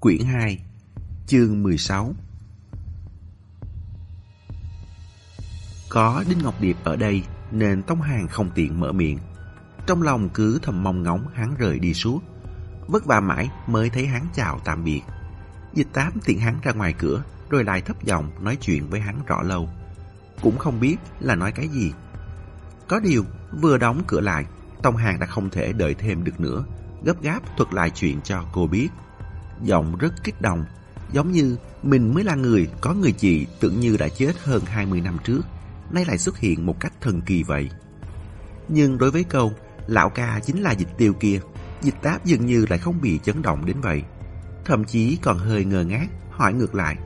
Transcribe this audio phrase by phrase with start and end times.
[0.00, 0.58] Quyển 2
[1.26, 2.14] Chương 16
[5.88, 9.18] Có Đinh Ngọc Điệp ở đây nên Tống Hàng không tiện mở miệng.
[9.86, 12.20] Trong lòng cứ thầm mong ngóng hắn rời đi suốt.
[12.86, 15.02] Vất vả mãi mới thấy hắn chào tạm biệt.
[15.74, 19.24] Dịch tám tiện hắn ra ngoài cửa, rồi lại thấp giọng nói chuyện với hắn
[19.26, 19.68] rõ lâu.
[20.42, 21.92] Cũng không biết là nói cái gì.
[22.88, 23.24] Có điều,
[23.60, 24.44] vừa đóng cửa lại
[24.82, 26.64] Tông Hàng đã không thể đợi thêm được nữa,
[27.04, 28.88] Gấp gáp thuật lại chuyện cho cô biết
[29.62, 30.64] Giọng rất kích động
[31.12, 35.00] Giống như mình mới là người có người chị tưởng như đã chết hơn 20
[35.00, 35.40] năm trước
[35.90, 37.70] Nay lại xuất hiện một cách thần kỳ vậy.
[38.68, 39.52] Nhưng đối với câu
[39.86, 41.40] Lão ca chính là dịch tiêu kia
[41.82, 44.02] Dịch táp dường như lại không bị chấn động đến vậy.
[44.64, 46.96] Thậm chí còn hơi ngờ ngác Hỏi ngược lại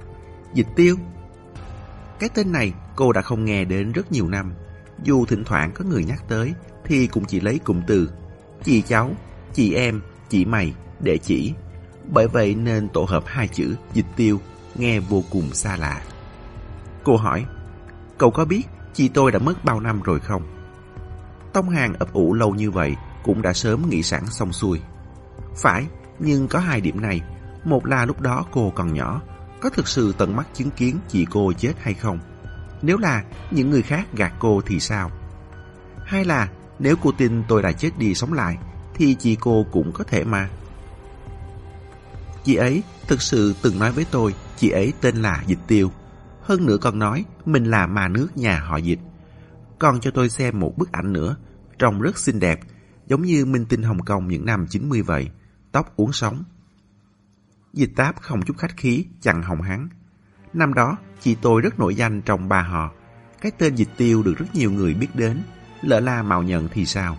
[0.54, 0.96] Dịch tiêu?
[2.18, 4.52] Cái tên này cô đã không nghe đến rất nhiều năm.
[5.02, 6.52] Dù thỉnh thoảng có người nhắc tới
[6.84, 8.10] Thì cũng chỉ lấy cụm từ
[8.64, 9.10] Chị cháu,
[9.52, 11.52] chị em, chị mày để chỉ
[12.08, 14.40] bởi vậy nên tổ hợp hai chữ dịch tiêu
[14.74, 16.02] nghe vô cùng xa lạ.
[17.04, 17.46] Cô hỏi,
[18.18, 20.42] cậu có biết chị tôi đã mất bao năm rồi không?
[21.52, 24.80] Tông Hàng ấp ủ lâu như vậy cũng đã sớm nghĩ sẵn xong xuôi.
[25.56, 25.86] Phải,
[26.18, 27.20] nhưng có hai điểm này.
[27.64, 29.22] Một là lúc đó cô còn nhỏ,
[29.60, 32.18] có thực sự tận mắt chứng kiến chị cô chết hay không?
[32.82, 35.10] Nếu là những người khác gạt cô thì sao?
[36.04, 38.58] Hai là nếu cô tin tôi đã chết đi sống lại
[38.94, 40.48] thì chị cô cũng có thể mà.
[42.44, 45.92] Chị ấy thực sự từng nói với tôi chị ấy tên là Dịch Tiêu.
[46.42, 48.98] Hơn nữa còn nói mình là mà nước nhà họ Dịch.
[49.78, 51.36] Còn cho tôi xem một bức ảnh nữa,
[51.78, 52.60] trông rất xinh đẹp,
[53.06, 55.30] giống như minh tinh Hồng Kông những năm 90 vậy,
[55.72, 56.44] tóc uốn sóng.
[57.72, 59.88] Dịch táp không chút khách khí, chặn hồng hắn.
[60.52, 62.92] Năm đó, chị tôi rất nổi danh trong ba họ.
[63.40, 65.42] Cái tên Dịch Tiêu được rất nhiều người biết đến,
[65.82, 67.18] lỡ la mạo nhận thì sao?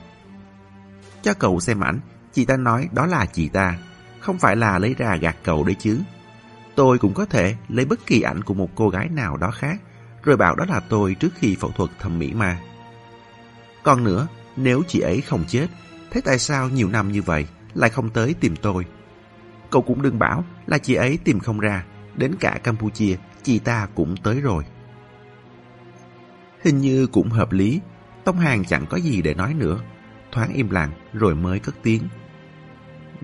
[1.21, 1.99] Cho cậu xem ảnh,
[2.33, 3.79] chị ta nói đó là chị ta,
[4.25, 5.99] không phải là lấy ra gạt cầu đấy chứ.
[6.75, 9.81] Tôi cũng có thể lấy bất kỳ ảnh của một cô gái nào đó khác,
[10.23, 12.59] rồi bảo đó là tôi trước khi phẫu thuật thẩm mỹ mà.
[13.83, 15.67] Còn nữa, nếu chị ấy không chết,
[16.11, 18.85] thế tại sao nhiều năm như vậy lại không tới tìm tôi?
[19.69, 21.85] Cậu cũng đừng bảo là chị ấy tìm không ra,
[22.15, 24.63] đến cả Campuchia chị ta cũng tới rồi.
[26.63, 27.81] Hình như cũng hợp lý,
[28.23, 29.79] Tông Hàng chẳng có gì để nói nữa,
[30.31, 32.01] thoáng im lặng rồi mới cất tiếng.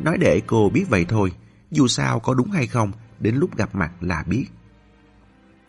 [0.03, 1.31] Nói để cô biết vậy thôi,
[1.71, 4.45] dù sao có đúng hay không, đến lúc gặp mặt là biết.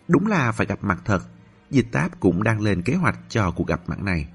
[0.08, 1.22] Đúng là phải gặp mặt thật,
[1.70, 4.26] dịch táp cũng đang lên kế hoạch cho cuộc gặp mặt này.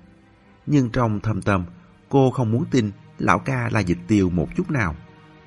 [0.66, 1.66] Nhưng trong thâm tâm,
[2.10, 4.96] cô không muốn tin lão ca là dịch tiêu một chút nào.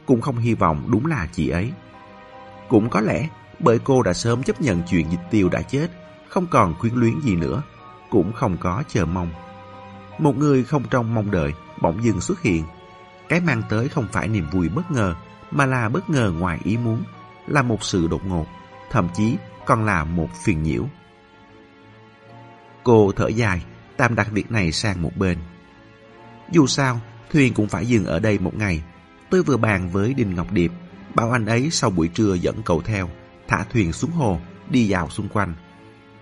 [0.07, 1.73] Cũng không hy vọng đúng là chị ấy.
[2.69, 3.29] Cũng có lẽ
[3.59, 5.89] bởi cô đã sớm chấp nhận chuyện dịch tiêu đã chết,
[6.29, 7.63] không còn quyến luyến gì nữa,
[8.11, 9.31] cũng không có chờ mong.
[10.19, 12.65] Một người không trong mong đợi, bỗng dưng xuất hiện
[13.31, 15.15] cái mang tới không phải niềm vui bất ngờ,
[15.51, 17.03] mà là bất ngờ ngoài ý muốn,
[17.47, 18.47] là một sự đột ngột,
[18.91, 19.37] thậm chí
[19.67, 20.87] còn là một phiền nhiễu.
[22.85, 23.65] Cô thở dài,
[23.97, 25.39] tạm đặt việc này sang một bên.
[26.53, 27.01] Dù sao,
[27.33, 28.83] thuyền cũng phải dừng ở đây một ngày.
[29.31, 30.73] Tôi vừa bàn với Đinh Ngọc Điệp,
[31.15, 33.11] bảo anh ấy sau buổi trưa dẫn cậu theo,
[33.49, 34.41] thả thuyền xuống hồ,
[34.71, 35.55] đi dạo xung quanh.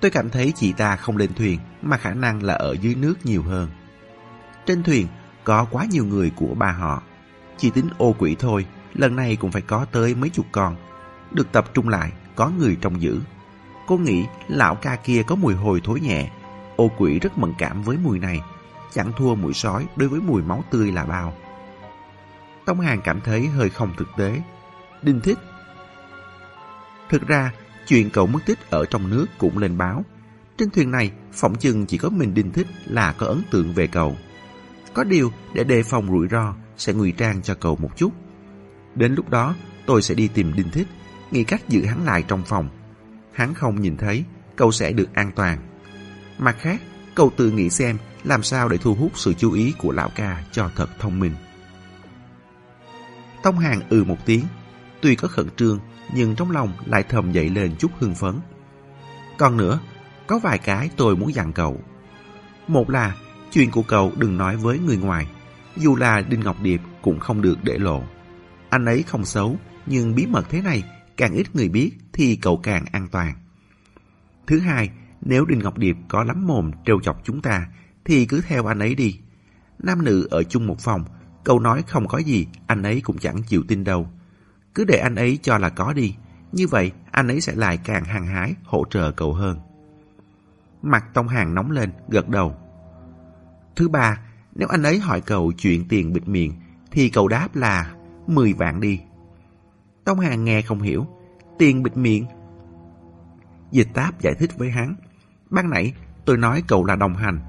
[0.01, 3.27] Tôi cảm thấy chị ta không lên thuyền, mà khả năng là ở dưới nước
[3.27, 3.69] nhiều hơn.
[4.67, 5.07] Trên thuyền,
[5.49, 7.03] có quá nhiều người của ba họ.
[7.57, 10.77] Chỉ tính ô quỷ thôi, lần này cũng phải có tới mấy chục con.
[11.31, 13.21] Được tập trung lại, có người trông giữ.
[13.87, 16.31] Cô nghĩ lão ca kia có mùi hôi thối nhẹ.
[16.77, 18.41] Ô quỷ rất mẫn cảm với mùi này,
[18.93, 21.35] chẳng thua mũi sói đối với mùi máu tươi là bao.
[22.65, 24.43] Tông Hàng cảm thấy hơi không thực tế.
[25.03, 25.39] Đinh thích.
[27.09, 27.53] Thực ra,
[27.87, 30.05] chuyện cậu mất tích ở trong nước cũng lên báo.
[30.59, 33.87] Trên thuyền này, phỏng chừng chỉ có mình Đinh thích là có ấn tượng về
[33.87, 34.17] cậu.
[34.95, 38.13] Có điều, để đề phòng rủi ro, sẽ ngụy trang cho cậu một chút.
[38.95, 39.55] Đến lúc đó,
[39.87, 40.87] tôi sẽ đi tìm Đinh Thích,
[41.31, 42.69] nghĩ cách giữ hắn lại trong phòng.
[43.33, 44.25] Hắn không nhìn thấy,
[44.57, 45.59] cậu sẽ được an toàn.
[46.39, 46.83] Mặt khác,
[47.15, 50.45] cậu tự nghĩ xem làm sao để thu hút sự chú ý của lão ca
[50.53, 51.35] cho thật thông minh.
[53.43, 54.45] Tông Hàng ừ một tiếng,
[55.01, 55.79] tuy có khẩn trương,
[56.15, 58.41] nhưng trong lòng lại thầm dậy lên chút hưng phấn.
[59.39, 59.81] Còn nữa,
[60.27, 61.81] có vài cái tôi muốn dặn cậu.
[62.69, 63.15] Một là
[63.53, 65.27] Chuyện của cậu đừng nói với người ngoài,
[65.77, 68.03] dù là Đinh Ngọc Điệp cũng không được để lộ.
[68.71, 69.57] Anh ấy không xấu,
[69.87, 70.85] nhưng bí mật thế này,
[71.17, 73.35] càng ít người biết thì cậu càng an toàn.
[74.47, 74.91] Thứ hai,
[75.21, 77.67] nếu Đinh Ngọc Điệp có lắm mồm trêu chọc chúng ta,
[78.05, 79.19] thì cứ theo anh ấy đi.
[79.79, 81.05] Nam nữ ở chung một phòng,
[81.45, 84.09] cậu nói không có gì, anh ấy cũng chẳng chịu tin đâu.
[84.75, 86.15] Cứ để anh ấy cho là có đi,
[86.53, 89.59] như vậy anh ấy sẽ lại càng hăng hái hỗ trợ cậu hơn.
[90.83, 92.68] Mặt Tông Hàng nóng lên, gật đầu.
[93.79, 94.21] Thứ ba,
[94.55, 96.53] nếu anh ấy hỏi cậu chuyện tiền bịt miệng,
[96.91, 97.95] thì cậu đáp là
[98.27, 99.01] 10 vạn đi.
[100.05, 101.07] Tông Hàng nghe không hiểu.
[101.59, 102.27] Tiền bịt miệng.
[103.71, 104.95] Dịch táp giải thích với hắn.
[105.51, 105.93] Ban nãy
[106.25, 107.41] tôi nói cậu là đồng hành.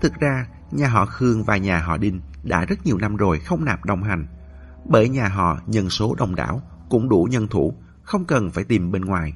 [0.00, 3.64] Thực ra nhà họ Khương và nhà họ Đinh đã rất nhiều năm rồi không
[3.64, 4.26] nạp đồng hành.
[4.84, 8.92] Bởi nhà họ nhân số đông đảo cũng đủ nhân thủ, không cần phải tìm
[8.92, 9.34] bên ngoài.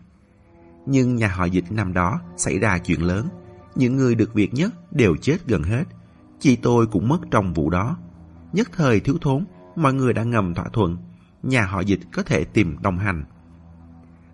[0.87, 3.29] Nhưng nhà họ dịch năm đó xảy ra chuyện lớn.
[3.75, 5.85] Những người được việc nhất đều chết gần hết.
[6.43, 7.97] Chị tôi cũng mất trong vụ đó.
[8.53, 9.45] Nhất thời thiếu thốn,
[9.77, 10.97] mọi người đã ngầm thỏa thuận.
[11.43, 13.25] Nhà họ dịch có thể tìm đồng hành.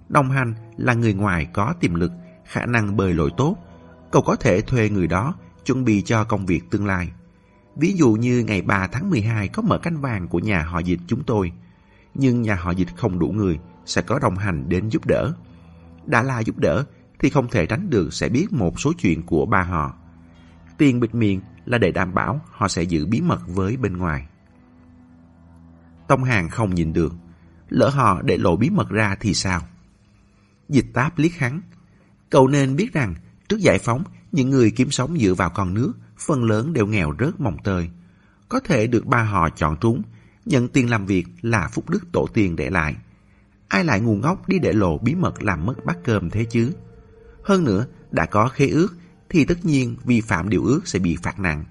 [0.08, 2.12] Đồng hành là người ngoài có tiềm lực,
[2.44, 3.56] khả năng bơi lội tốt.
[4.10, 5.34] Cậu có thể thuê người đó
[5.64, 7.10] chuẩn bị cho công việc tương lai.
[7.76, 11.00] Ví dụ như ngày 3 tháng 12 có mở cánh vàng của nhà họ dịch
[11.06, 11.52] chúng tôi.
[12.14, 15.32] Nhưng nhà họ dịch không đủ người, sẽ có đồng hành đến giúp đỡ.
[16.06, 16.84] Đã là giúp đỡ
[17.18, 19.94] thì không thể tránh được sẽ biết một số chuyện của ba họ.
[20.78, 24.26] Tiền bịt miệng là để đảm bảo họ sẽ giữ bí mật với bên ngoài.
[26.08, 27.12] Tông Hàng không nhìn được.
[27.68, 29.60] Lỡ họ để lộ bí mật ra thì sao?
[30.68, 31.60] Dịch táp liếc hắn.
[32.30, 33.14] Cậu nên biết rằng
[33.48, 37.14] trước giải phóng những người kiếm sống dựa vào con nước phần lớn đều nghèo
[37.18, 37.90] rớt mồng tơi.
[38.48, 40.02] Có thể được ba họ chọn trúng,
[40.44, 42.96] nhận tiền làm việc là phúc đức tổ tiên để lại.
[43.68, 46.72] Ai lại ngu ngốc đi để lộ bí mật làm mất bát cơm thế chứ?
[47.44, 48.97] Hơn nữa, đã có khế ước
[49.30, 51.64] thì tất nhiên vi phạm điều ước sẽ bị phạt nặng.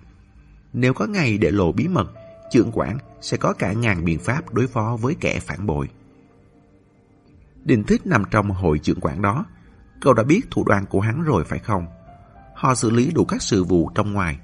[0.74, 2.12] Nếu có ngày để lộ bí mật,
[2.52, 5.90] trưởng quản sẽ có cả ngàn biện pháp đối phó với kẻ phản bội.
[7.64, 9.46] Đình Thích nằm trong hội trưởng quản đó.
[10.02, 11.86] Cậu đã biết thủ đoạn của hắn rồi phải không?
[12.56, 14.40] Họ xử lý đủ các sự vụ trong ngoài,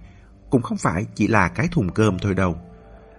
[0.49, 2.57] cũng không phải chỉ là cái thùng cơm thôi đâu.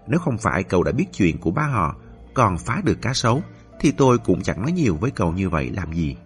[0.06, 1.96] Nếu không phải cậu đã biết chuyện của ba họ,
[2.34, 3.42] còn phá được cá sấu,
[3.80, 6.16] thì tôi cũng chẳng nói nhiều với cậu như vậy làm gì.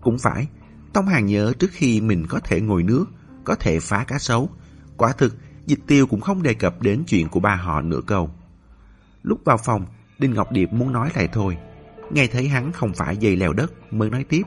[0.00, 0.48] Cũng phải,
[0.92, 3.06] Tông Hàng nhớ trước khi mình có thể ngồi nước,
[3.44, 4.50] có thể phá cá sấu.
[4.96, 8.30] Quả thực, dịch tiêu cũng không đề cập đến chuyện của ba họ nửa câu.
[9.22, 9.86] Lúc vào phòng,
[10.18, 11.56] Đinh Ngọc Điệp muốn nói lại thôi.
[12.10, 14.42] Nghe thấy hắn không phải dây leo đất mới nói tiếp.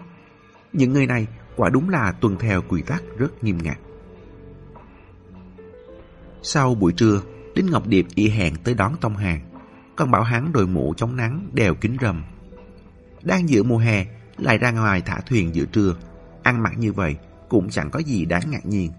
[0.73, 3.77] Những người này quả đúng là tuân theo quy tắc rất nghiêm ngặt.
[6.41, 7.21] Sau buổi trưa,
[7.55, 9.39] Đinh Ngọc Điệp y hẹn tới đón Tông Hàng.
[9.95, 12.23] Còn bảo hắn đội mũ chống nắng đeo kính râm.
[13.23, 14.05] Đang giữa mùa hè,
[14.37, 15.95] lại ra ngoài thả thuyền giữa trưa.
[16.43, 17.17] Ăn mặc như vậy
[17.49, 18.91] cũng chẳng có gì đáng ngạc nhiên.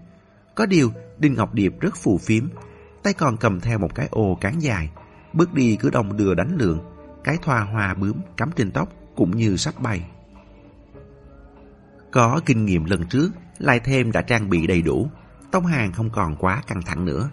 [0.55, 2.47] Có điều, Đinh Ngọc Điệp rất phù phiếm,
[3.03, 4.91] tay còn cầm theo một cái ô cán dài.
[5.33, 6.79] Bước đi cứ đồng đưa đánh lượng,
[7.23, 10.09] cái thoa hoa bướm cắm trên tóc cũng như sắp bay.
[12.11, 15.09] Có kinh nghiệm lần trước, lại thêm đã trang bị đầy đủ.
[15.51, 17.29] Tông hàng không còn quá căng thẳng nữa.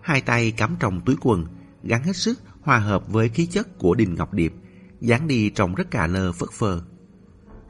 [0.00, 1.46] Hai tay cắm trong túi quần,
[1.82, 4.52] gắn hết sức hòa hợp với khí chất của Đình Ngọc Điệp,
[5.00, 6.82] dáng đi trông rất cà lơ phất phơ.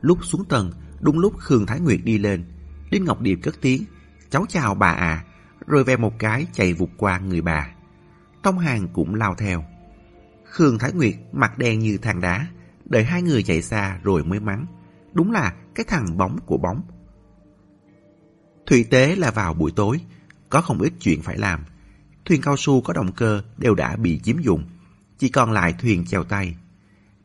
[0.01, 0.73] Lúc xuống tầng,
[1.03, 2.45] đúng lúc Khương Thái Nguyệt đi lên,
[2.91, 3.85] Đinh Ngọc Điệp cất tiếng,
[4.31, 5.25] cháu chào bà à,
[5.67, 7.69] rồi về một cái chạy vụt qua người bà.
[8.43, 9.65] Tông Hàng cũng lao theo.
[10.45, 12.47] Khương Thái Nguyệt mặt đen như than đá,
[12.85, 14.67] đợi hai người chạy xa rồi mới mắng.
[15.13, 16.83] Đúng là cái thằng bóng của bóng.
[18.67, 20.01] Thủy tế là vào buổi tối,
[20.51, 21.65] có không ít chuyện phải làm.
[22.25, 24.65] Thuyền cao su có động cơ đều đã bị chiếm dụng,
[25.19, 26.57] chỉ còn lại thuyền chèo tay.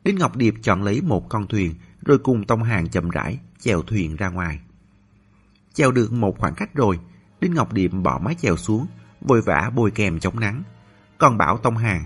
[0.04, 1.74] Đinh Ngọc Điệp chọn lấy một con thuyền
[2.08, 4.60] rồi cùng Tông Hàng chậm rãi chèo thuyền ra ngoài.
[5.74, 6.98] Chèo được một khoảng cách rồi,
[7.40, 8.86] Đinh Ngọc Điệp bỏ mái chèo xuống,
[9.20, 10.62] vội vã bôi kèm chống nắng.
[11.18, 12.04] Còn bảo Tông Hàng,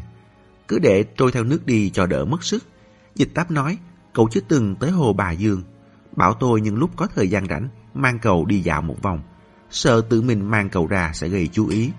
[0.69, 2.65] cứ để trôi theo nước đi cho đỡ mất sức.
[3.15, 3.79] Dịch táp nói,
[4.13, 5.63] cậu chưa từng tới hồ Bà Dương.
[6.17, 9.23] Bảo tôi những lúc có thời gian rảnh, mang cậu đi dạo một vòng.
[9.71, 11.93] Sợ tự mình mang cậu ra sẽ gây chú ý.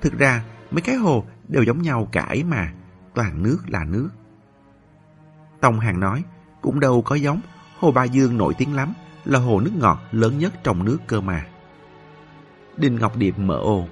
[0.00, 2.72] Thực ra, mấy cái hồ đều giống nhau cả ấy mà,
[3.14, 4.08] toàn nước là nước.
[5.60, 6.24] Tông Hàng nói,
[6.64, 7.40] cũng đâu có giống,
[7.78, 8.92] hồ Ba Dương nổi tiếng lắm,
[9.24, 11.46] là hồ nước ngọt lớn nhất trong nước cơ mà.
[12.76, 13.86] Đinh Ngọc Điệp mở ô.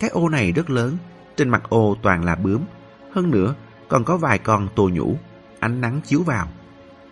[0.00, 0.96] Cái ô này rất lớn,
[1.36, 2.60] trên mặt ô toàn là bướm.
[3.12, 3.54] Hơn nữa,
[3.88, 5.18] còn có vài con tô nhũ,
[5.60, 6.48] ánh nắng chiếu vào.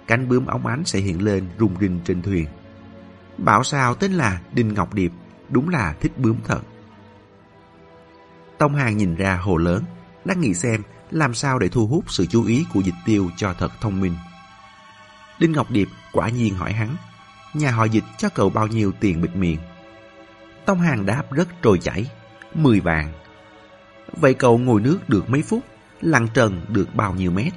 [0.06, 2.46] Cánh bướm óng ánh sẽ hiện lên rung rinh trên thuyền.
[3.38, 5.12] Bảo sao tên là Đinh Ngọc Điệp,
[5.48, 6.60] đúng là thích bướm thật.
[8.58, 9.84] Tông Hàng nhìn ra hồ lớn,
[10.24, 13.54] đang nghĩ xem làm sao để thu hút sự chú ý của dịch tiêu cho
[13.58, 14.12] thật thông minh.
[15.42, 16.96] Đinh Ngọc Điệp quả nhiên hỏi hắn,
[17.54, 19.58] nhà họ dịch cho cậu bao nhiêu tiền bịt miệng?
[20.64, 22.10] Tông Hàng đáp rất trôi chảy,
[22.54, 23.12] 10 vàng.
[24.12, 25.64] Vậy cậu ngồi nước được mấy phút,
[26.00, 27.52] lặn trần được bao nhiêu mét?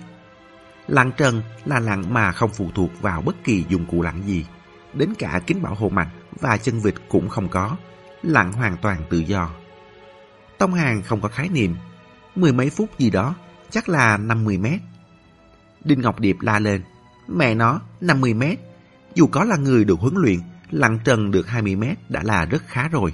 [0.87, 4.45] Lặn trần là lặn mà không phụ thuộc vào bất kỳ dụng cụ lặn gì.
[4.93, 6.07] Đến cả kính bảo hộ mặt
[6.41, 7.77] và chân vịt cũng không có.
[8.23, 9.49] Lặn hoàn toàn tự do.
[10.57, 11.75] Tông Hàng không có khái niệm.
[12.35, 13.35] Mười mấy phút gì đó,
[13.69, 14.79] chắc là 50 mét.
[15.83, 16.81] Đinh Ngọc Điệp la lên.
[17.27, 18.59] Mẹ nó, 50 mét.
[19.15, 20.39] Dù có là người được huấn luyện,
[20.71, 23.13] lặn trần được 20 mét đã là rất khá rồi.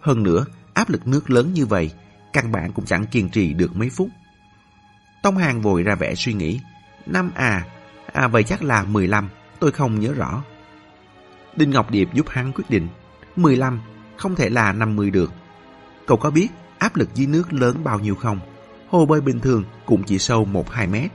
[0.00, 1.90] Hơn nữa, áp lực nước lớn như vậy,
[2.32, 4.08] căn bản cũng chẳng kiên trì được mấy phút.
[5.22, 6.60] Tông Hàng vội ra vẻ suy nghĩ.
[7.06, 7.66] Năm à,
[8.12, 9.28] à vậy chắc là 15,
[9.60, 10.42] tôi không nhớ rõ.
[11.56, 12.88] Đinh Ngọc Điệp giúp hắn quyết định,
[13.36, 13.80] 15,
[14.16, 15.32] không thể là 50 được.
[16.06, 18.38] Cậu có biết áp lực dưới nước lớn bao nhiêu không?
[18.88, 21.10] Hồ bơi bình thường cũng chỉ sâu 1-2 mét.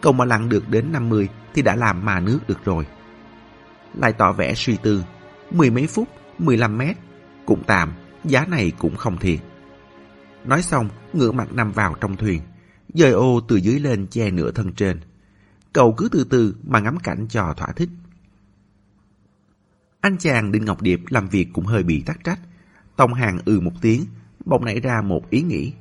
[0.00, 2.86] Cậu mà lặn được đến 50 thì đã làm mà nước được rồi.
[3.94, 5.04] Lại tỏ vẻ suy tư,
[5.50, 6.96] mười mấy phút, 15 mét,
[7.46, 7.92] cũng tạm,
[8.24, 9.38] giá này cũng không thiệt.
[10.44, 12.42] Nói xong, ngửa mặt nằm vào trong thuyền,
[12.94, 15.00] dời ô từ dưới lên che nửa thân trên.
[15.72, 17.88] Cậu cứ từ từ mà ngắm cảnh cho thỏa thích.
[20.00, 22.38] Anh chàng Đinh Ngọc Điệp làm việc cũng hơi bị tắc trách.
[22.96, 24.04] Tông hàng ừ một tiếng,
[24.44, 25.72] bỗng nảy ra một ý nghĩ.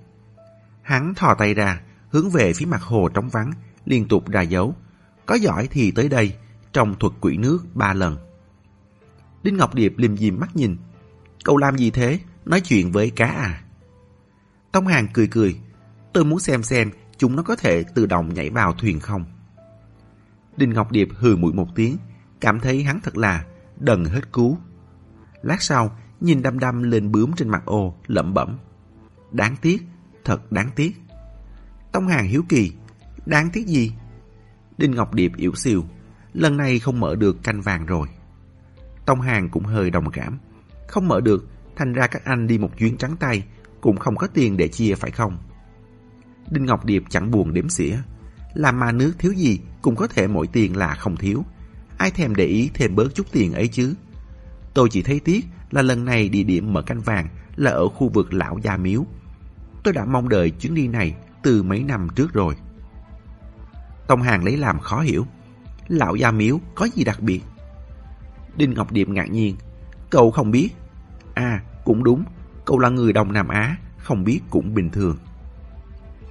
[0.81, 3.51] Hắn thò tay ra, hướng về phía mặt hồ trống vắng,
[3.85, 4.75] liên tục ra dấu.
[5.29, 6.33] Có giỏi thì tới đây,
[6.73, 8.17] trong thuật quỷ nước ba lần.
[9.43, 10.77] Đinh Ngọc Điệp liềm diềm mắt nhìn.
[11.43, 12.19] Cậu làm gì thế?
[12.45, 13.61] Nói chuyện với cá à?
[14.71, 15.59] Tông Hàng cười cười.
[16.13, 19.25] Tôi muốn xem xem chúng nó có thể tự động nhảy vào thuyền không.
[20.57, 21.97] Đinh Ngọc Điệp hừ mũi một tiếng,
[22.41, 23.45] cảm thấy hắn thật là
[23.79, 24.57] đần hết cứu.
[25.41, 28.57] Lát sau, nhìn đăm đăm lên bướm trên mặt ô, lẩm bẩm.
[29.31, 29.81] Đáng tiếc,
[30.25, 30.91] thật đáng tiếc.
[31.91, 32.71] Tông Hàng hiếu kỳ,
[33.25, 33.93] đáng tiếc gì?
[34.79, 35.83] Đinh Ngọc Điệp yếu siêu,
[36.33, 38.07] lần này không mở được canh vàng rồi.
[39.05, 40.39] Tông Hàng cũng hơi đồng cảm.
[40.87, 43.43] Không mở được, thành ra các anh đi một chuyến trắng tay,
[43.81, 45.37] cũng không có tiền để chia phải không?
[46.51, 47.97] Đinh Ngọc Điệp chẳng buồn đếm xỉa.
[48.53, 51.45] Làm mà nước thiếu gì cũng có thể mỗi tiền là không thiếu.
[51.97, 53.93] Ai thèm để ý thêm bớt chút tiền ấy chứ?
[54.73, 58.09] Tôi chỉ thấy tiếc là lần này địa điểm mở canh vàng là ở khu
[58.09, 59.05] vực Lão Gia Miếu.
[59.83, 62.55] Tôi đã mong đợi chuyến đi này từ mấy năm trước rồi.
[64.09, 65.25] Tông Hàng lấy làm khó hiểu.
[65.87, 67.41] Lão Gia Miếu có gì đặc biệt?
[68.55, 69.55] Đinh Ngọc Điệp ngạc nhiên.
[70.09, 70.69] Cậu không biết.
[71.33, 72.23] À, cũng đúng.
[72.65, 75.17] Cậu là người Đông Nam Á, không biết cũng bình thường.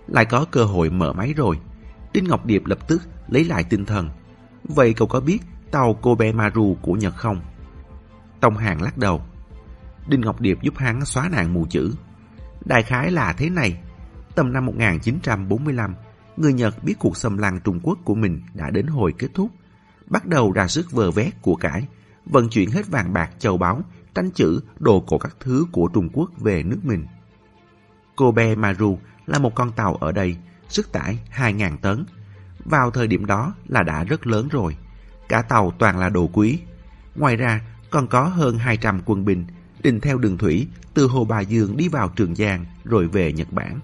[0.07, 1.57] Lại có cơ hội mở máy rồi.
[2.13, 4.11] Đinh Ngọc Điệp lập tức lấy lại tinh thần.
[4.65, 5.39] Vậy cậu có biết
[5.71, 7.41] tàu Kobe Maru của Nhật không?
[8.41, 9.23] Tông Hàng lắc đầu.
[10.09, 11.95] Đinh Ngọc Điệp giúp hắn xóa nạn mù chữ.
[12.65, 13.81] Đại khái là thế này.
[14.35, 15.95] Tầm năm 1945,
[16.41, 19.51] người Nhật biết cuộc xâm lăng Trung Quốc của mình đã đến hồi kết thúc.
[20.07, 21.89] Bắt đầu ra sức vờ vét của cải,
[22.27, 23.83] vận chuyển hết vàng bạc châu báu,
[24.15, 27.07] tranh chữ, đồ cổ các thứ của Trung Quốc về nước mình.
[28.17, 30.37] Kobe Maru là một con tàu ở đây,
[30.69, 32.05] sức tải 2.000 tấn.
[32.65, 34.77] Vào thời điểm đó là đã rất lớn rồi.
[35.29, 36.61] Cả tàu toàn là đồ quý.
[37.17, 39.47] Ngoài ra, còn có hơn 200 quân binh
[39.83, 43.53] định theo đường thủy từ Hồ Bà Dương đi vào Trường Giang rồi về Nhật
[43.53, 43.81] Bản.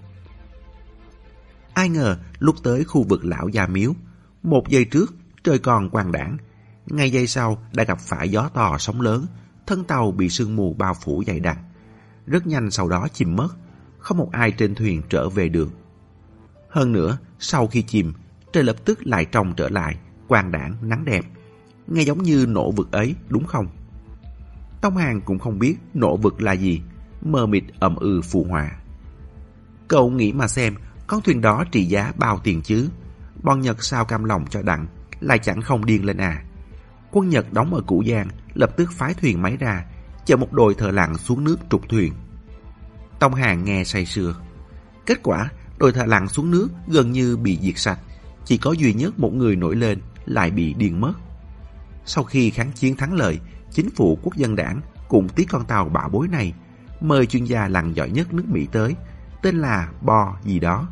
[1.75, 3.93] Ai ngờ lúc tới khu vực lão già miếu,
[4.43, 5.13] một giây trước
[5.43, 6.37] trời còn quang đảng,
[6.85, 9.25] ngay giây sau đã gặp phải gió to sóng lớn,
[9.67, 11.57] thân tàu bị sương mù bao phủ dày đặc.
[12.27, 13.47] Rất nhanh sau đó chìm mất,
[13.97, 15.69] không một ai trên thuyền trở về được.
[16.69, 18.13] Hơn nữa, sau khi chìm,
[18.53, 21.25] trời lập tức lại trong trở lại, quang đảng, nắng đẹp.
[21.87, 23.67] Nghe giống như nổ vực ấy, đúng không?
[24.81, 26.81] Tông Hàng cũng không biết nổ vực là gì,
[27.21, 28.71] mờ mịt ẩm ừ phù hòa.
[29.87, 30.75] Cậu nghĩ mà xem,
[31.07, 32.89] con thuyền đó trị giá bao tiền chứ?
[33.43, 34.87] Bọn Nhật sao cam lòng cho đặng,
[35.19, 36.43] lại chẳng không điên lên à.
[37.11, 39.85] Quân Nhật đóng ở Củ Giang, lập tức phái thuyền máy ra,
[40.25, 42.13] chờ một đội thợ lặn xuống nước trục thuyền.
[43.19, 44.35] Tông Hàng nghe say sưa.
[45.05, 47.99] Kết quả, đội thợ lặn xuống nước gần như bị diệt sạch,
[48.45, 51.13] chỉ có duy nhất một người nổi lên lại bị điên mất.
[52.05, 53.39] Sau khi kháng chiến thắng lợi,
[53.71, 56.53] chính phủ quốc dân đảng cùng tí con tàu bạo bối này
[57.01, 58.95] mời chuyên gia lặn giỏi nhất nước Mỹ tới,
[59.41, 60.87] tên là Bo gì đó,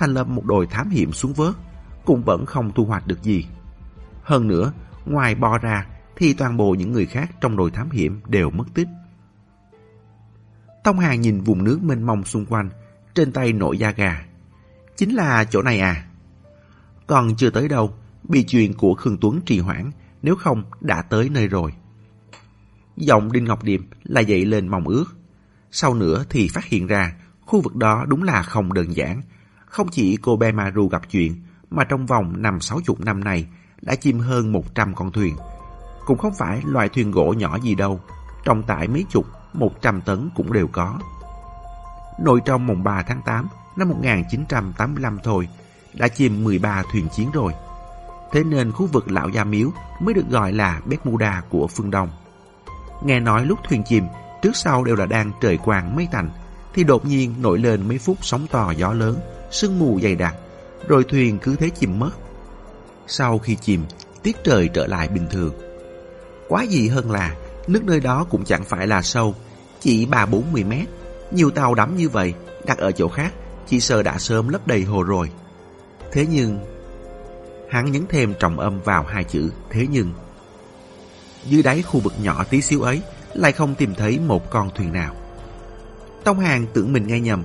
[0.00, 1.54] thành lập một đội thám hiểm xuống vớt,
[2.04, 3.46] cũng vẫn không thu hoạch được gì.
[4.22, 4.72] Hơn nữa,
[5.06, 8.64] ngoài Bo ra thì toàn bộ những người khác trong đội thám hiểm đều mất
[8.74, 8.88] tích.
[10.84, 12.70] Tông Hà nhìn vùng nước mênh mông xung quanh,
[13.14, 14.24] trên tay nổi da gà.
[14.96, 16.06] Chính là chỗ này à?
[17.06, 17.94] Còn chưa tới đâu,
[18.28, 19.90] bị chuyện của Khương Tuấn trì hoãn,
[20.22, 21.72] nếu không đã tới nơi rồi.
[22.96, 25.04] Giọng Đinh Ngọc Điềm là dậy lên mong ước.
[25.70, 27.14] Sau nữa thì phát hiện ra
[27.46, 29.22] khu vực đó đúng là không đơn giản.
[29.70, 31.34] Không chỉ cô Be Maru gặp chuyện,
[31.70, 33.46] mà trong vòng năm sáu chục năm này
[33.82, 35.36] đã chìm hơn 100 con thuyền.
[36.06, 38.00] Cũng không phải loại thuyền gỗ nhỏ gì đâu,
[38.44, 40.98] trọng tải mấy chục, 100 tấn cũng đều có.
[42.20, 45.48] Nội trong mùng 3 tháng 8 năm 1985 thôi,
[45.94, 47.52] đã chìm 13 thuyền chiến rồi.
[48.32, 52.08] Thế nên khu vực Lão Gia Miếu mới được gọi là Bermuda của phương Đông.
[53.04, 54.04] Nghe nói lúc thuyền chìm,
[54.42, 56.30] trước sau đều là đang trời quang mây tạnh,
[56.74, 59.20] thì đột nhiên nổi lên mấy phút sóng to gió lớn,
[59.50, 60.34] sương mù dày đặc,
[60.88, 62.10] rồi thuyền cứ thế chìm mất.
[63.06, 63.84] Sau khi chìm,
[64.22, 65.54] tiết trời trở lại bình thường.
[66.48, 67.34] Quá gì hơn là,
[67.66, 69.34] nước nơi đó cũng chẳng phải là sâu,
[69.80, 70.86] chỉ ba bốn mươi mét.
[71.30, 72.34] Nhiều tàu đắm như vậy,
[72.66, 73.32] đặt ở chỗ khác,
[73.66, 75.30] chỉ sợ đã sớm lấp đầy hồ rồi.
[76.12, 76.58] Thế nhưng...
[77.70, 80.12] Hắn nhấn thêm trọng âm vào hai chữ thế nhưng.
[81.44, 83.02] Dưới đáy khu vực nhỏ tí xíu ấy
[83.34, 85.14] lại không tìm thấy một con thuyền nào.
[86.24, 87.44] Tông Hàng tưởng mình nghe nhầm.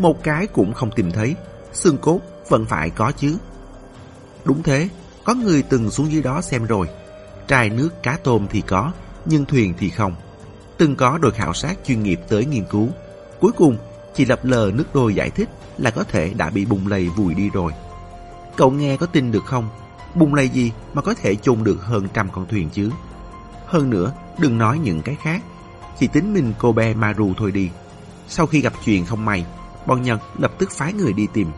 [0.00, 1.34] Một cái cũng không tìm thấy,
[1.72, 3.36] xương cốt vẫn phải có chứ.
[4.44, 4.88] Đúng thế,
[5.24, 6.88] có người từng xuống dưới đó xem rồi.
[7.48, 8.92] Trai nước cá tôm thì có,
[9.24, 10.14] nhưng thuyền thì không.
[10.78, 12.88] Từng có đội khảo sát chuyên nghiệp tới nghiên cứu.
[13.40, 13.76] Cuối cùng,
[14.14, 17.34] chỉ lập lờ nước đôi giải thích là có thể đã bị bùng lầy vùi
[17.34, 17.72] đi rồi.
[18.56, 19.68] Cậu nghe có tin được không?
[20.14, 22.90] Bùng lầy gì mà có thể chôn được hơn trăm con thuyền chứ?
[23.66, 25.42] Hơn nữa, đừng nói những cái khác.
[25.98, 27.70] Chỉ tính mình cô bé Maru thôi đi.
[28.28, 29.44] Sau khi gặp chuyện không may,
[29.86, 31.48] bọn Nhật lập tức phái người đi tìm.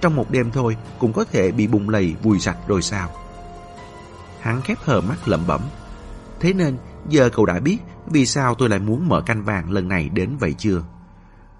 [0.00, 3.10] Trong một đêm thôi cũng có thể bị bùng lầy vùi sạch rồi sao?
[4.40, 5.60] Hắn khép hờ mắt lẩm bẩm.
[6.40, 6.76] Thế nên
[7.08, 10.36] giờ cậu đã biết vì sao tôi lại muốn mở canh vàng lần này đến
[10.36, 10.84] vậy chưa?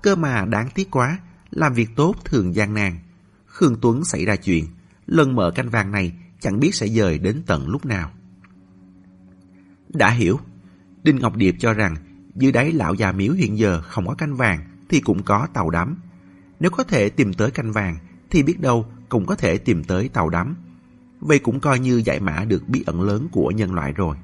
[0.02, 1.18] Cơ mà đáng tiếc quá,
[1.50, 2.98] làm việc tốt thường gian nan.
[3.46, 4.66] Khương Tuấn xảy ra chuyện,
[5.06, 8.10] lần mở canh vàng này chẳng biết sẽ dời đến tận lúc nào.
[9.88, 10.40] Đã hiểu,
[11.02, 11.96] Đinh Ngọc Điệp cho rằng
[12.34, 15.70] dưới đáy lão già miếu hiện giờ không có canh vàng thì cũng có tàu
[15.70, 15.96] đắm.
[16.60, 17.96] Nếu có thể tìm tới canh vàng
[18.30, 20.56] thì biết đâu cũng có thể tìm tới tàu đắm.
[21.20, 24.16] Vậy cũng coi như giải mã được bí ẩn lớn của nhân loại rồi.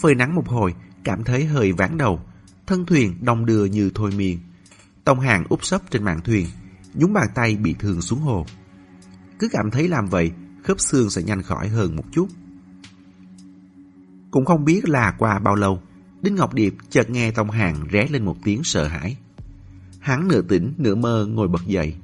[0.00, 2.20] Phơi nắng một hồi, cảm thấy hơi ván đầu,
[2.66, 4.38] thân thuyền đông đưa như thôi miên.
[5.04, 6.46] Tông hàng úp sấp trên mạn thuyền,
[6.94, 8.46] nhúng bàn tay bị thương xuống hồ.
[9.38, 10.32] Cứ cảm thấy làm vậy,
[10.62, 12.28] khớp xương sẽ nhanh khỏi hơn một chút.
[14.30, 15.82] Cũng không biết là qua bao lâu,
[16.22, 19.16] Đinh Ngọc Điệp chợt nghe Tông Hàng ré lên một tiếng sợ hãi.
[20.02, 21.94] Hắn nửa tỉnh nửa mơ ngồi bật dậy,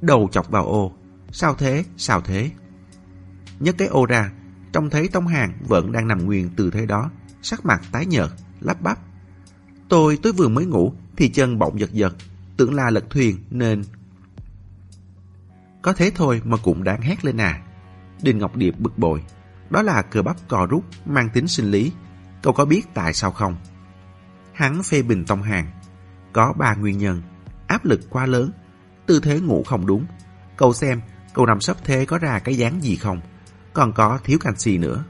[0.00, 0.92] đầu chọc vào ô.
[1.30, 2.50] Sao thế, sao thế?
[3.60, 4.32] Nhấc cái ô ra,
[4.72, 7.10] trông thấy Tông Hàng vẫn đang nằm nguyên tư thế đó,
[7.42, 8.28] sắc mặt tái nhợt,
[8.60, 8.98] lắp bắp.
[9.88, 12.14] Tôi tôi vừa mới ngủ thì chân bỗng giật giật,
[12.56, 13.82] tưởng là lật thuyền nên...
[15.82, 17.62] Có thế thôi mà cũng đáng hét lên à.
[18.22, 19.22] Đinh Ngọc Điệp bực bội.
[19.70, 21.92] Đó là cơ bắp cò rút mang tính sinh lý.
[22.42, 23.56] Cậu có biết tại sao không?
[24.52, 25.66] Hắn phê bình Tông Hàng.
[26.32, 27.22] Có ba nguyên nhân.
[27.66, 28.50] Áp lực quá lớn.
[29.06, 30.06] Tư thế ngủ không đúng.
[30.56, 31.00] Cậu xem,
[31.34, 33.20] cậu nằm sấp thế có ra cái dáng gì không?
[33.72, 35.04] Còn có thiếu canxi nữa.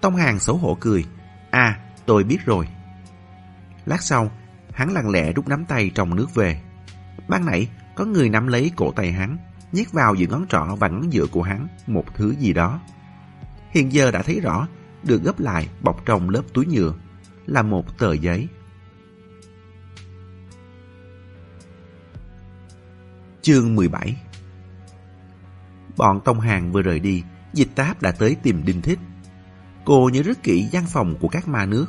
[0.00, 1.04] Tông Hàng xấu hổ cười.
[1.50, 2.68] À, tôi biết rồi.
[3.86, 4.30] Lát sau,
[4.72, 6.60] hắn lặng lẽ rút nắm tay trong nước về.
[7.28, 9.36] Ban nãy, có người nắm lấy cổ tay hắn,
[9.72, 12.80] nhét vào giữa ngón trỏ và ngón giữa của hắn một thứ gì đó.
[13.70, 14.68] Hiện giờ đã thấy rõ,
[15.02, 16.94] được gấp lại bọc trong lớp túi nhựa,
[17.46, 18.48] là một tờ giấy.
[23.42, 24.16] Chương 17
[25.96, 28.98] Bọn Tông Hàng vừa rời đi, dịch táp đã tới tìm Đinh Thích.
[29.84, 31.86] Cô nhớ rất kỹ gian phòng của các ma nước,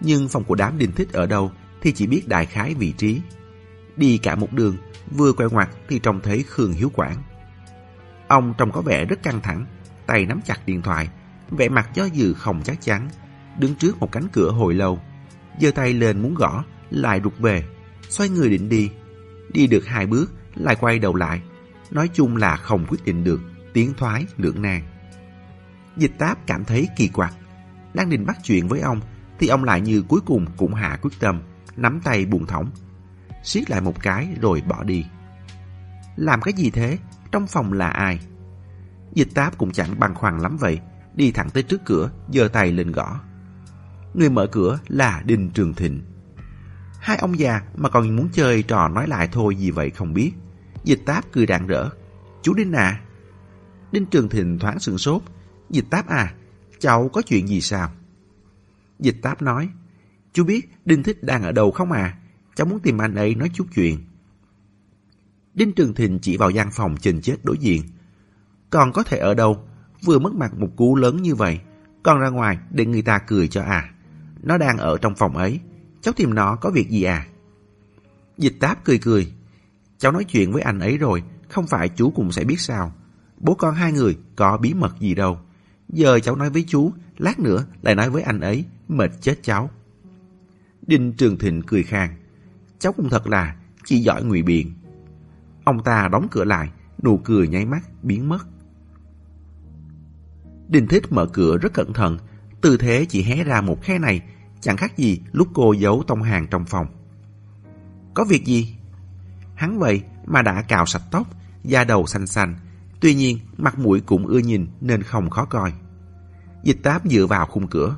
[0.00, 1.52] nhưng phòng của đám Đinh Thích ở đâu
[1.82, 3.20] thì chỉ biết đại khái vị trí.
[3.96, 4.76] Đi cả một đường,
[5.10, 7.22] vừa quay ngoặt thì trông thấy Khương Hiếu Quảng.
[8.28, 9.66] Ông trông có vẻ rất căng thẳng,
[10.06, 11.08] tay nắm chặt điện thoại,
[11.50, 13.08] vẻ mặt do dự không chắc chắn,
[13.58, 15.00] đứng trước một cánh cửa hồi lâu,
[15.60, 17.64] giơ tay lên muốn gõ, lại rụt về,
[18.08, 18.90] xoay người định đi.
[19.52, 21.42] Đi được hai bước, lại quay đầu lại,
[21.90, 23.40] nói chung là không quyết định được,
[23.72, 24.82] tiến thoái lưỡng nan.
[25.96, 27.34] Dịch táp cảm thấy kỳ quặc,
[27.94, 29.00] đang định bắt chuyện với ông,
[29.38, 31.42] thì ông lại như cuối cùng cũng hạ quyết tâm,
[31.76, 32.70] nắm tay buồn thõng,
[33.42, 35.06] siết lại một cái rồi bỏ đi.
[36.16, 36.98] Làm cái gì thế?
[37.32, 38.20] Trong phòng là ai?
[39.12, 40.80] Dịch táp cũng chẳng băn khoăn lắm vậy,
[41.14, 43.20] đi thẳng tới trước cửa, giơ tay lên gõ.
[44.14, 46.02] Người mở cửa là Đinh Trường Thịnh.
[47.00, 50.32] Hai ông già mà còn muốn chơi trò nói lại thôi gì vậy không biết.
[50.84, 51.88] Dịch táp cười rạng rỡ.
[52.42, 53.00] Chú Đinh à?
[53.92, 55.22] Đinh Trường Thịnh thoáng sừng sốt.
[55.70, 56.34] Dịch táp à,
[56.78, 57.92] cháu có chuyện gì sao?
[58.98, 59.68] Dịch táp nói.
[60.32, 62.18] Chú biết Đinh Thích đang ở đâu không à?
[62.54, 63.98] Cháu muốn tìm anh ấy nói chút chuyện.
[65.54, 67.82] Đinh Trường Thịnh chỉ vào gian phòng trình chết đối diện.
[68.70, 69.64] Còn có thể ở đâu?
[70.04, 71.60] Vừa mất mặt một cú lớn như vậy,
[72.02, 73.94] còn ra ngoài để người ta cười cho à.
[74.42, 75.60] Nó đang ở trong phòng ấy.
[76.00, 77.26] Cháu tìm nó có việc gì à?
[78.38, 79.32] Dịch táp cười cười.
[80.02, 82.92] Cháu nói chuyện với anh ấy rồi, không phải chú cũng sẽ biết sao.
[83.40, 85.38] Bố con hai người có bí mật gì đâu.
[85.88, 89.70] Giờ cháu nói với chú, lát nữa lại nói với anh ấy, mệt chết cháu.
[90.86, 92.14] Đinh Trường Thịnh cười khang.
[92.78, 94.72] Cháu cũng thật là chỉ giỏi ngụy biện.
[95.64, 96.70] Ông ta đóng cửa lại,
[97.02, 98.46] nụ cười nháy mắt, biến mất.
[100.68, 102.18] Đinh Thích mở cửa rất cẩn thận,
[102.60, 104.20] tư thế chỉ hé ra một khe này,
[104.60, 106.86] chẳng khác gì lúc cô giấu tông hàng trong phòng.
[108.14, 108.76] Có việc gì?
[109.62, 111.26] Hắn vậy mà đã cạo sạch tóc,
[111.64, 112.54] da đầu xanh xanh,
[113.00, 115.72] tuy nhiên mặt mũi cũng ưa nhìn nên không khó coi.
[116.62, 117.96] Dịch táp dựa vào khung cửa.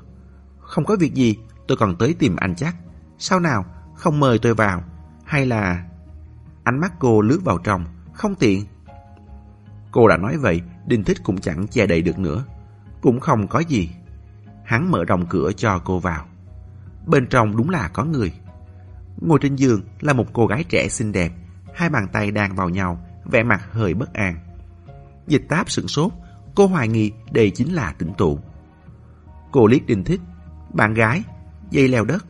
[0.61, 1.37] Không có việc gì,
[1.68, 2.77] tôi còn tới tìm anh chắc.
[3.18, 4.85] Sao nào, không mời tôi vào,
[5.24, 5.85] hay là...
[6.64, 8.64] Ánh mắt cô lướt vào trong, không tiện.
[9.90, 12.44] Cô đã nói vậy Đinh Thích cũng chẳng che đậy được nữa.
[13.00, 13.90] Cũng không có gì.
[14.64, 16.27] Hắn mở rộng cửa cho cô vào.
[17.07, 18.33] Bên trong đúng là có người.
[19.20, 21.33] Ngồi trên giường là một cô gái trẻ xinh đẹp,
[21.74, 24.37] hai bàn tay đang vào nhau, vẻ mặt hơi bất an.
[25.26, 26.12] Dịch táp sửng sốt,
[26.54, 28.38] cô hoài nghi đây chính là tịnh tụ.
[29.52, 30.20] Cô liếc Đinh Thích,
[30.72, 31.22] bạn gái,
[31.70, 32.26] dây leo đất.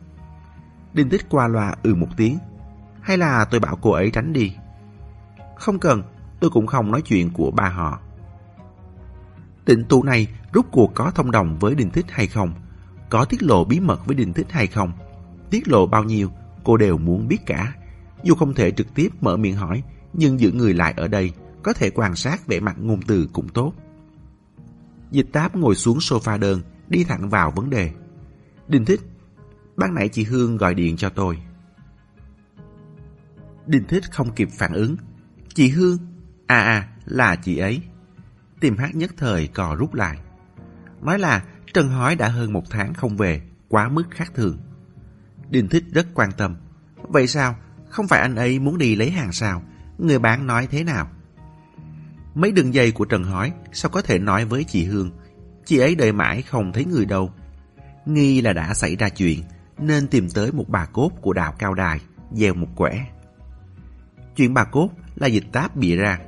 [0.93, 2.37] Đinh Thích qua loa ừ một tiếng,
[3.01, 4.55] hay là tôi bảo cô ấy tránh đi.
[5.55, 6.03] Không cần,
[6.39, 7.99] tôi cũng không nói chuyện của ba họ.
[9.65, 12.53] Tịnh tụ này rút cuộc có thông đồng với Đinh Thích hay không?
[13.09, 14.91] Có tiết lộ bí mật với Đinh Thích hay không?
[15.49, 16.31] Tiết lộ bao nhiêu,
[16.63, 17.73] cô đều muốn biết cả.
[18.25, 19.83] Dù không thể trực tiếp mở miệng hỏi,
[20.13, 21.33] nhưng giữ người lại ở đây,
[21.63, 23.73] có thể quan sát vẻ mặt ngôn từ cũng tốt.
[25.11, 27.91] Dịch táp ngồi xuống sofa đơn, đi thẳng vào vấn đề.
[28.67, 29.01] đình Thích,
[29.77, 31.37] ban nãy chị Hương gọi điện cho tôi.
[33.65, 34.95] đình Thích không kịp phản ứng.
[35.53, 35.97] Chị Hương?
[36.47, 37.81] À à, là chị ấy.
[38.59, 40.19] Tìm hát nhất thời cò rút lại.
[41.01, 44.57] Nói là Trần Hói đã hơn một tháng không về, quá mức khác thường.
[45.49, 46.55] đình Thích rất quan tâm.
[47.01, 47.55] Vậy sao?
[47.95, 49.61] Không phải anh ấy muốn đi lấy hàng sao?
[49.97, 51.07] Người bán nói thế nào?
[52.35, 55.11] Mấy đường dây của Trần Hói sao có thể nói với chị Hương?
[55.65, 57.31] Chị ấy đợi mãi không thấy người đâu.
[58.05, 59.43] Nghi là đã xảy ra chuyện,
[59.77, 61.99] nên tìm tới một bà cốt của đạo Cao Đài,
[62.31, 63.05] gieo một quẻ.
[64.35, 66.19] Chuyện bà cốt là dịch táp bịa ra.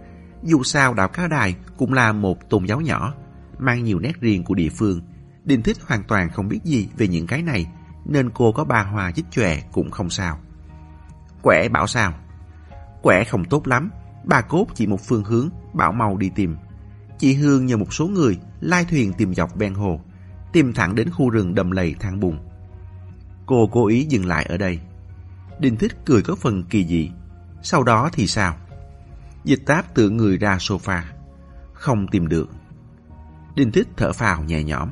[0.44, 3.14] Dù sao đạo Cao Đài cũng là một tôn giáo nhỏ,
[3.60, 5.02] mang nhiều nét riêng của địa phương.
[5.44, 7.68] Đình Thích hoàn toàn không biết gì về những cái này,
[8.06, 10.40] nên cô có ba hoa chích chòe cũng không sao.
[11.42, 12.14] Quẻ bảo sao?
[13.02, 13.92] Quẻ không tốt lắm,
[14.24, 16.56] bà cốt chỉ một phương hướng, bảo mau đi tìm.
[17.20, 20.00] Chị Hương nhờ một số người lai thuyền tìm dọc ven hồ,
[20.54, 22.40] tìm thẳng đến khu rừng đầm lầy thang bùn.
[23.46, 24.80] Cô cố ý dừng lại ở đây.
[25.60, 27.12] Đinh Thích cười có phần kỳ dị.
[27.62, 28.56] Sau đó thì sao?
[29.44, 31.02] Dịch táp tự người ra sofa.
[31.74, 32.50] Không tìm được.
[33.56, 34.92] Đinh Thích thở phào nhẹ nhõm.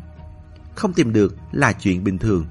[0.76, 2.46] Không tìm được là chuyện bình thường.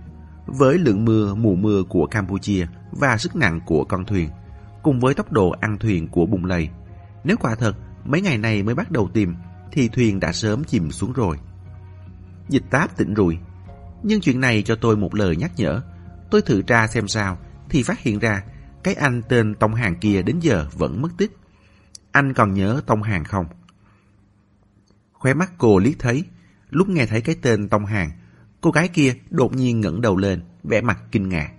[0.47, 4.29] Với lượng mưa mùa mưa của Campuchia và sức nặng của con thuyền,
[4.83, 6.69] cùng với tốc độ ăn thuyền của bùng lầy,
[7.25, 9.35] nếu quả thật mấy ngày này mới bắt đầu tìm,
[9.73, 11.39] thì thuyền đã sớm chìm xuống rồi.
[12.49, 13.39] Dịch táp tỉnh rùi.
[14.03, 15.81] Nhưng chuyện này cho tôi một lời nhắc nhở.
[16.31, 18.43] Tôi thử tra xem sao, thì phát hiện ra
[18.83, 21.37] cái anh tên Tông Hàng kia đến giờ vẫn mất tích.
[22.13, 23.47] Anh còn nhớ Tông Hàng không?
[25.13, 26.25] Khóe mắt cô liếc thấy,
[26.71, 28.11] lúc nghe thấy cái tên Tông Hàng,
[28.61, 31.54] cô gái kia đột nhiên ngẩng đầu lên, vẻ mặt kinh ngạc.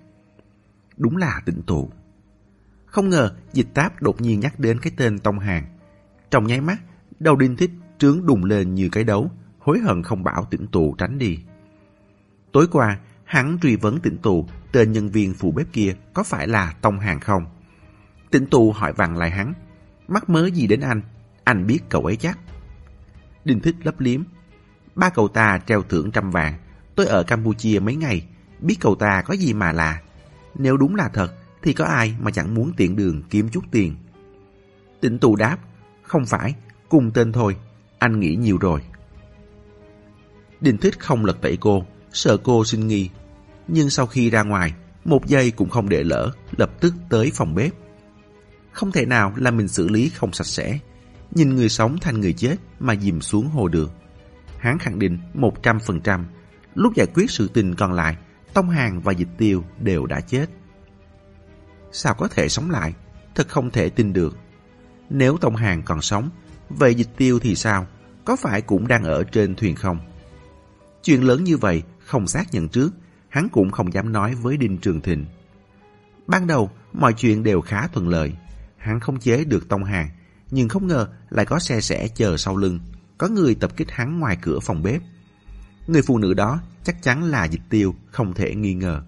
[0.98, 1.90] Đúng là tịnh tụ.
[2.86, 5.66] Không ngờ dịch táp đột nhiên nhắc đến cái tên Tông Hàng.
[6.32, 6.78] Trong nháy mắt,
[7.20, 10.96] đầu đinh thích trướng đùng lên như cái đấu, hối hận không bảo tịnh tụ
[10.98, 11.40] tránh đi.
[12.52, 16.48] Tối qua, hắn truy vấn tịnh tụ tên nhân viên phụ bếp kia có phải
[16.48, 17.46] là Tông Hàng không.
[18.32, 19.54] Tịnh tụ hỏi vặn lại hắn,
[20.08, 21.02] mắc mớ gì đến anh,
[21.44, 22.40] anh biết cậu ấy chắc.
[23.46, 24.24] Đinh thích lấp liếm,
[24.96, 26.54] ba cậu ta treo thưởng trăm vàng,
[26.96, 28.28] tôi ở Campuchia mấy ngày,
[28.60, 30.02] biết cậu ta có gì mà là.
[30.56, 33.96] Nếu đúng là thật, thì có ai mà chẳng muốn tiện đường kiếm chút tiền.
[35.02, 35.58] Tịnh tù đáp,
[36.02, 36.56] không phải,
[36.89, 37.56] cùng tên thôi,
[38.00, 38.82] anh nghĩ nhiều rồi.
[40.62, 43.10] Đình Thích không lật tẩy cô, sợ cô sinh nghi.
[43.68, 44.74] Nhưng sau khi ra ngoài,
[45.06, 47.72] một giây cũng không để lỡ, lập tức tới phòng bếp.
[48.72, 50.80] Không thể nào là mình xử lý không sạch sẽ,
[51.32, 53.91] nhìn người sống thành người chết mà dìm xuống hồ được.
[54.58, 56.24] Hắn khẳng định 100%,
[56.76, 58.18] lúc giải quyết sự tình còn lại,
[58.56, 60.46] Tông Hàng và Dịch Tiêu đều đã chết.
[61.91, 62.94] Sao có thể sống lại?
[63.36, 64.38] Thật không thể tin được.
[65.10, 66.30] Nếu Tông Hàng còn sống,
[66.70, 67.88] vậy Dịch Tiêu thì sao?
[68.26, 70.00] Có phải cũng đang ở trên thuyền không?
[71.04, 72.89] Chuyện lớn như vậy, không xác nhận trước,
[73.30, 75.26] hắn cũng không dám nói với Đinh Trường Thịnh.
[76.28, 78.34] Ban đầu, mọi chuyện đều khá thuận lợi.
[78.78, 80.10] Hắn không chế được Tông Hàng,
[80.52, 82.80] nhưng không ngờ lại có xe sẻ chờ sau lưng.
[83.18, 85.02] Có người tập kích hắn ngoài cửa phòng bếp.
[85.88, 89.02] Người phụ nữ đó chắc chắn là dịch tiêu, không thể nghi ngờ.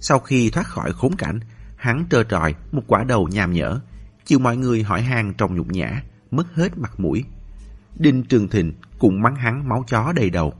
[0.00, 1.40] Sau khi thoát khỏi khốn cảnh,
[1.76, 3.80] hắn trơ trọi một quả đầu nhàm nhở,
[4.24, 7.24] chịu mọi người hỏi han trong nhục nhã, mất hết mặt mũi.
[7.98, 10.54] Đinh Trường Thịnh cũng mắng hắn máu chó đầy đầu.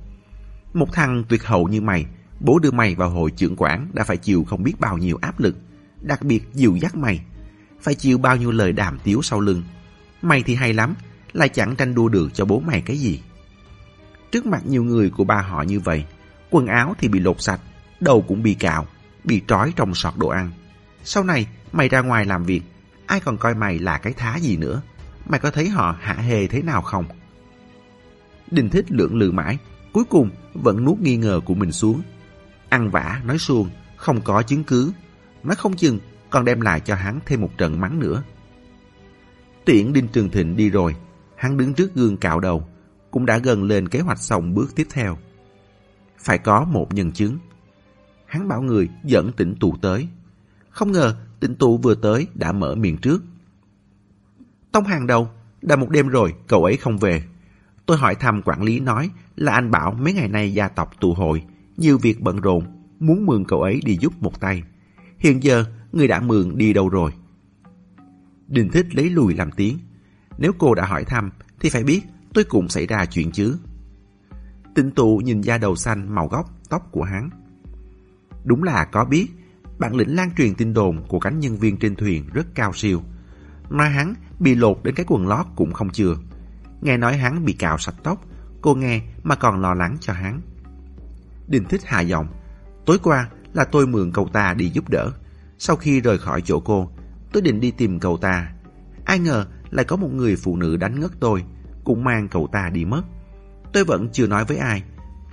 [0.75, 2.07] Một thằng tuyệt hậu như mày,
[2.41, 5.41] bố đưa mày vào hội trưởng quản đã phải chịu không biết bao nhiêu áp
[5.41, 5.57] lực,
[6.01, 7.21] đặc biệt dìu dắt mày.
[7.81, 9.63] Phải chịu bao nhiêu lời đàm tiếu sau lưng.
[10.23, 10.95] Mày thì hay lắm,
[11.33, 13.23] lại chẳng tranh đua được cho bố mày cái gì.
[14.37, 16.05] Trước mặt nhiều người của ba họ như vậy,
[16.51, 17.61] quần áo thì bị lột sạch,
[18.01, 18.87] đầu cũng bị cạo,
[19.25, 20.51] bị trói trong sọt đồ ăn.
[21.05, 22.63] Sau này, mày ra ngoài làm việc,
[23.07, 24.83] ai còn coi mày là cái thá gì nữa?
[25.27, 27.05] Mày có thấy họ hạ hề thế nào không?
[28.51, 29.59] Đình thích lưỡng lự mãi,
[29.93, 32.03] cuối cùng vẫn nuốt nghi ngờ của mình xuống.
[32.69, 34.93] Ăn vả, nói suông, không có chứng cứ.
[35.43, 35.99] Nói không chừng
[36.31, 38.23] còn đem lại cho hắn thêm một trận mắng nữa.
[39.65, 40.95] Tiễn Đinh Trường Thịnh đi rồi,
[41.37, 42.69] Hắn đứng trước gương cạo đầu,
[43.17, 45.19] cũng đã gần lên kế hoạch xong bước tiếp theo.
[46.19, 47.39] Phải có một nhân chứng.
[48.27, 50.09] Hắn bảo người dẫn tỉnh tù tới.
[50.71, 53.25] Không ngờ tỉnh tù vừa tới đã mở miệng trước.
[54.73, 55.31] Tông hàng đầu,
[55.63, 57.25] đã một đêm rồi cậu ấy không về.
[57.87, 61.15] Tôi hỏi thăm quản lý nói là anh bảo mấy ngày nay gia tộc tụ
[61.15, 61.43] hội,
[61.77, 62.65] nhiều việc bận rộn,
[63.01, 64.63] muốn mượn cậu ấy đi giúp một tay.
[65.19, 67.11] Hiện giờ người đã mượn đi đâu rồi?
[68.49, 69.79] Đình thích lấy lùi làm tiếng.
[70.39, 72.03] Nếu cô đã hỏi thăm thì phải biết
[72.37, 73.59] tôi cũng xảy ra chuyện chứ.
[74.75, 77.31] Tịnh tụ nhìn da đầu xanh màu góc tóc của hắn.
[78.45, 79.27] Đúng là có biết,
[79.79, 83.03] bản lĩnh lan truyền tin đồn của cánh nhân viên trên thuyền rất cao siêu.
[83.71, 86.17] Mà hắn bị lột đến cái quần lót cũng không chừa.
[86.81, 88.25] Nghe nói hắn bị cạo sạch tóc,
[88.61, 90.41] cô nghe mà còn lo lắng cho hắn.
[91.49, 92.27] Đình thích hạ giọng.
[92.87, 95.13] Tối qua là tôi mượn cậu ta đi giúp đỡ.
[95.59, 96.91] Sau khi rời khỏi chỗ cô,
[97.33, 98.53] tôi định đi tìm cậu ta.
[99.05, 101.45] Ai ngờ lại có một người phụ nữ đánh ngất tôi,
[101.87, 103.03] cũng mang cậu ta đi mất.
[103.73, 104.83] Tôi vẫn chưa nói với ai.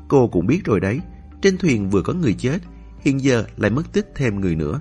[0.08, 1.00] Cô cũng biết rồi đấy,
[1.42, 2.60] trên thuyền vừa có người chết,
[3.00, 4.80] hiện giờ lại mất tích thêm người nữa.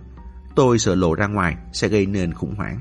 [0.57, 2.81] Tôi sợ lộ ra ngoài sẽ gây nên khủng hoảng.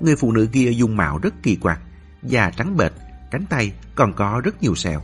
[0.00, 1.80] Người phụ nữ kia dung mạo rất kỳ quặc,
[2.22, 2.92] da trắng bệch,
[3.30, 5.02] cánh tay còn có rất nhiều sẹo.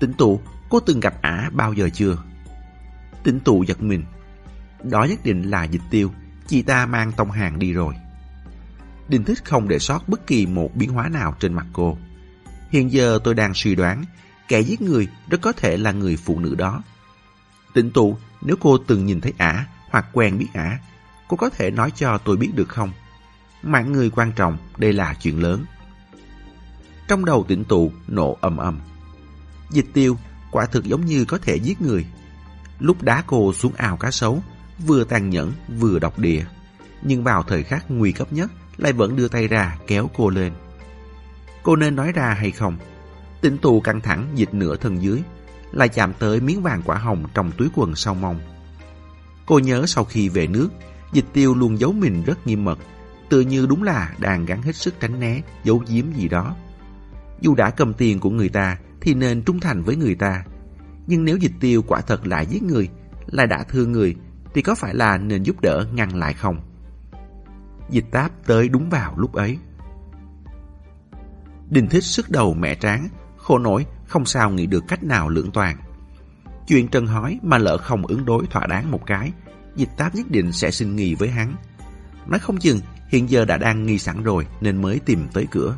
[0.00, 2.16] Tỉnh tụ, cô từng gặp ả bao giờ chưa?
[3.24, 4.04] Tỉnh tụ giật mình.
[4.82, 6.10] Đó nhất định là dịch tiêu,
[6.46, 7.94] chị ta mang tông hàng đi rồi.
[9.08, 11.98] Đinh Thích không để sót bất kỳ một biến hóa nào trên mặt cô.
[12.70, 14.04] Hiện giờ tôi đang suy đoán,
[14.48, 16.82] kẻ giết người rất có thể là người phụ nữ đó.
[17.74, 20.78] Tịnh tụ, nếu cô từng nhìn thấy ả hoặc quen biết ả,
[21.28, 22.92] cô có thể nói cho tôi biết được không?
[23.62, 25.64] Mạng người quan trọng, đây là chuyện lớn.
[27.08, 28.80] Trong đầu tịnh tụ nổ ầm ầm.
[29.70, 30.18] Dịch tiêu
[30.50, 32.06] quả thực giống như có thể giết người.
[32.78, 34.42] Lúc đá cô xuống ao cá sấu,
[34.86, 36.44] vừa tàn nhẫn vừa độc địa.
[37.02, 40.52] Nhưng vào thời khắc nguy cấp nhất, lại vẫn đưa tay ra kéo cô lên.
[41.62, 42.76] Cô nên nói ra hay không?
[43.40, 45.22] Tỉnh tù căng thẳng dịch nửa thân dưới,
[45.72, 48.40] lại chạm tới miếng vàng quả hồng trong túi quần sau mông.
[49.46, 50.68] Cô nhớ sau khi về nước,
[51.12, 52.78] dịch tiêu luôn giấu mình rất nghiêm mật,
[53.28, 56.56] tự như đúng là đang gắng hết sức tránh né, giấu giếm gì đó.
[57.40, 60.44] Dù đã cầm tiền của người ta thì nên trung thành với người ta.
[61.06, 62.88] Nhưng nếu dịch tiêu quả thật là giết người,
[63.26, 64.16] là đã thương người,
[64.54, 66.60] thì có phải là nên giúp đỡ ngăn lại không?
[67.90, 69.58] Dịch táp tới đúng vào lúc ấy.
[71.70, 75.50] Đình thích sức đầu mẹ tráng, khổ nổi không sao nghĩ được cách nào lưỡng
[75.50, 75.76] toàn.
[76.66, 79.32] Chuyện Trần hỏi mà lỡ không ứng đối thỏa đáng một cái,
[79.76, 81.56] dịch táp nhất định sẽ xin nghi với hắn.
[82.26, 85.76] Nói không chừng hiện giờ đã đang nghi sẵn rồi nên mới tìm tới cửa.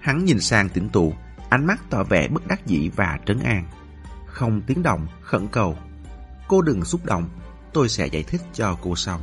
[0.00, 1.14] Hắn nhìn sang tỉnh tụ,
[1.48, 3.64] ánh mắt tỏ vẻ bất đắc dĩ và trấn an.
[4.26, 5.76] Không tiếng động, khẩn cầu.
[6.48, 7.28] Cô đừng xúc động,
[7.72, 9.20] tôi sẽ giải thích cho cô xong.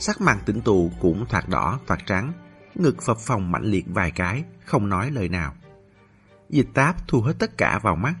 [0.00, 2.32] Sắc mặt tỉnh tụ cũng thoạt đỏ, thoạt trắng,
[2.74, 5.54] ngực phập phồng mạnh liệt vài cái, không nói lời nào.
[6.48, 8.14] Dịch táp thu hết tất cả vào mắt,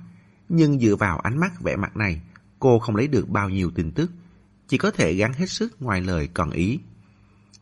[0.48, 2.20] nhưng dựa vào ánh mắt vẻ mặt này,
[2.58, 4.10] cô không lấy được bao nhiêu tin tức,
[4.68, 6.80] chỉ có thể gắn hết sức ngoài lời còn ý.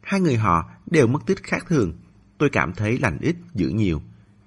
[0.03, 1.93] Hai người họ đều mất tích khác thường,
[2.39, 4.03] tôi cảm thấy lành ít dữ nhiều.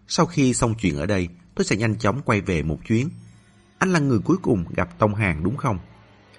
[0.07, 3.09] Sau khi xong chuyện ở đây, tôi sẽ nhanh chóng quay về một chuyến.
[3.77, 5.79] Anh là người cuối cùng gặp Tông Hàng đúng không?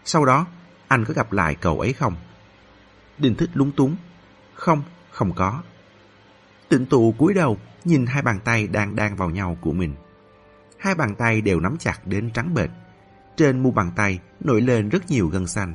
[0.05, 0.47] Sau đó,
[0.88, 2.16] anh có gặp lại cậu ấy không?
[3.23, 3.97] Đình thích lúng túng.
[4.55, 5.63] Không, không có.
[6.69, 9.95] Tịnh tụ cúi đầu, nhìn hai bàn tay đang đan vào nhau của mình.
[10.79, 12.71] Hai bàn tay đều nắm chặt đến trắng bệch.
[13.37, 15.75] Trên mu bàn tay nổi lên rất nhiều gân xanh.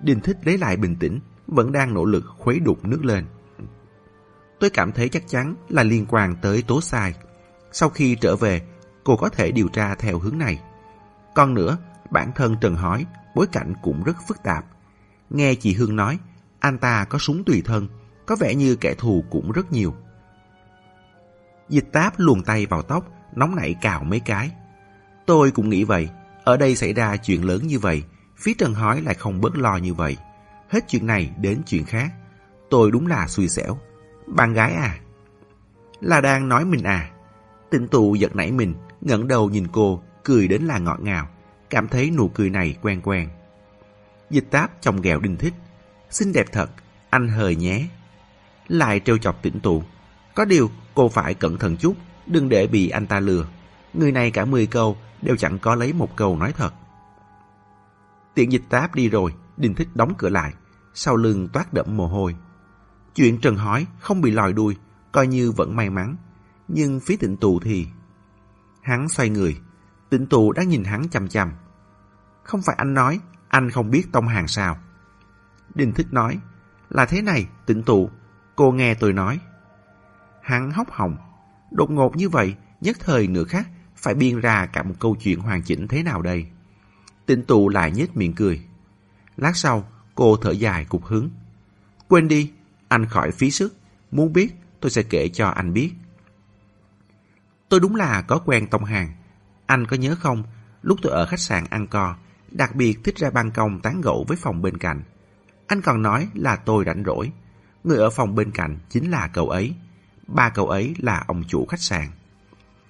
[0.00, 3.24] Đình thích lấy lại bình tĩnh, vẫn đang nỗ lực khuấy đục nước lên.
[4.60, 7.14] Tôi cảm thấy chắc chắn là liên quan tới tố sai.
[7.72, 8.62] Sau khi trở về,
[9.04, 10.60] cô có thể điều tra theo hướng này.
[11.34, 11.78] Còn nữa,
[12.10, 14.64] bản thân Trần hỏi, bối cảnh cũng rất phức tạp.
[15.30, 16.18] Nghe chị Hương nói,
[16.60, 17.88] anh ta có súng tùy thân,
[18.26, 19.94] có vẻ như kẻ thù cũng rất nhiều.
[21.68, 23.04] Dịch táp luồn tay vào tóc,
[23.36, 24.50] nóng nảy cào mấy cái.
[25.26, 26.08] Tôi cũng nghĩ vậy,
[26.44, 28.02] ở đây xảy ra chuyện lớn như vậy,
[28.36, 30.16] phía Trần Hói lại không bớt lo như vậy.
[30.68, 32.12] Hết chuyện này đến chuyện khác.
[32.70, 33.78] Tôi đúng là xui xẻo.
[34.26, 34.98] Bạn gái à?
[36.00, 37.10] Là đang nói mình à?
[37.70, 41.28] Tịnh tụ giật nảy mình, ngẩng đầu nhìn cô, cười đến là ngọt ngào,
[41.70, 43.28] cảm thấy nụ cười này quen quen.
[44.30, 45.54] Dịch táp chồng ghẹo đinh thích.
[46.10, 46.70] Xinh đẹp thật,
[47.10, 47.88] anh hời nhé.
[48.68, 49.82] Lại trêu chọc tỉnh tụ.
[50.34, 51.96] Có điều cô phải cẩn thận chút,
[52.26, 53.46] đừng để bị anh ta lừa.
[53.94, 56.74] Người này cả 10 câu đều chẳng có lấy một câu nói thật.
[58.34, 60.52] Tiện dịch táp đi rồi, Đinh Thích đóng cửa lại,
[60.94, 62.36] sau lưng toát đẫm mồ hôi.
[63.14, 64.76] Chuyện Trần Hói không bị lòi đuôi,
[65.12, 66.16] coi như vẫn may mắn.
[66.68, 67.86] Nhưng phía tịnh tù thì...
[68.82, 69.60] Hắn xoay người,
[70.10, 71.52] tịnh tù đang nhìn hắn chăm chăm.
[72.42, 74.76] Không phải anh nói, anh không biết tông hàng sao.
[75.74, 76.38] Đinh Thích nói,
[76.88, 78.10] là thế này, tịnh tụ,
[78.56, 79.40] cô nghe tôi nói.
[80.42, 81.16] Hắn hốc hồng.
[81.70, 85.40] Đột ngột như vậy, nhất thời nửa khác, phải biên ra cả một câu chuyện
[85.40, 86.46] hoàn chỉnh thế nào đây?
[87.26, 88.64] Tịnh tụ lại nhếch miệng cười.
[89.36, 91.30] Lát sau, cô thở dài cục hứng.
[92.08, 92.52] Quên đi,
[92.88, 93.76] anh khỏi phí sức.
[94.10, 95.92] Muốn biết, tôi sẽ kể cho anh biết.
[97.68, 99.12] Tôi đúng là có quen Tông Hàng.
[99.66, 100.42] Anh có nhớ không,
[100.82, 102.16] lúc tôi ở khách sạn ăn co,
[102.50, 105.02] đặc biệt thích ra ban công tán gẫu với phòng bên cạnh.
[105.70, 107.32] Anh còn nói là tôi rảnh rỗi.
[107.84, 109.74] Người ở phòng bên cạnh chính là cậu ấy.
[110.26, 112.08] Ba cậu ấy là ông chủ khách sạn.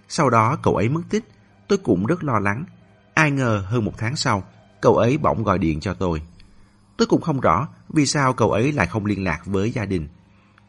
[0.08, 1.24] Sau đó cậu ấy mất tích,
[1.68, 2.64] tôi cũng rất lo lắng.
[3.14, 4.44] Ai ngờ hơn một tháng sau,
[4.80, 6.22] cậu ấy bỗng gọi điện cho tôi.
[6.96, 10.08] Tôi cũng không rõ vì sao cậu ấy lại không liên lạc với gia đình.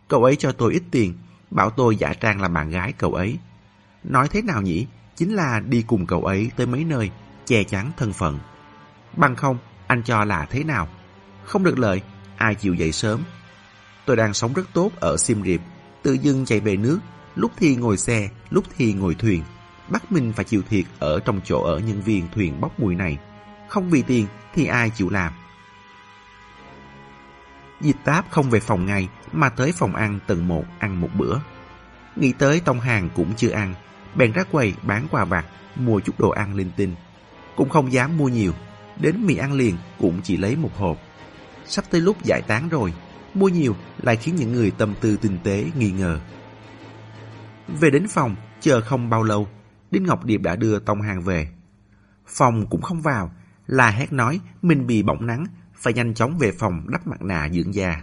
[0.08, 1.14] Cậu ấy cho tôi ít tiền,
[1.52, 3.40] bảo tôi giả trang làm bạn gái cậu ấy.
[4.04, 4.88] Nói thế nào nhỉ?
[5.16, 7.12] Chính là đi cùng cậu ấy tới mấy nơi,
[7.46, 8.40] che chắn thân phận.
[9.18, 10.88] Bằng không, anh cho là thế nào?
[11.46, 12.02] Không được lợi,
[12.38, 13.24] ai chịu dậy sớm.
[14.06, 15.62] Tôi đang sống rất tốt ở Siem Reap,
[16.04, 17.00] tự dưng chạy về nước,
[17.36, 19.44] lúc thì ngồi xe, lúc thì ngồi thuyền.
[19.90, 23.18] Bắt mình phải chịu thiệt ở trong chỗ ở nhân viên thuyền bốc mùi này.
[23.70, 25.34] Không vì tiền thì ai chịu làm.
[27.82, 31.38] Dịch táp không về phòng ngay mà tới phòng ăn tầng một ăn một bữa.
[32.16, 33.74] Nghĩ tới Tông Hàng cũng chưa ăn,
[34.16, 36.96] bèn ra quầy bán quà vặt, mua chút đồ ăn linh tinh.
[37.56, 38.54] Cũng không dám mua nhiều,
[39.00, 40.98] đến mì ăn liền cũng chỉ lấy một hộp.
[41.66, 42.94] Sắp tới lúc giải tán rồi,
[43.34, 46.20] mua nhiều lại khiến những người tâm tư tinh tế nghi ngờ.
[47.68, 49.48] Về đến phòng, chờ không bao lâu,
[49.92, 51.48] Đinh Ngọc Điệp đã đưa Tông Hàng về.
[52.28, 53.32] Phòng cũng không vào,
[53.68, 55.46] là hét nói mình bị bỏng nắng,
[55.76, 58.02] phải nhanh chóng về phòng đắp mặt nạ dưỡng da.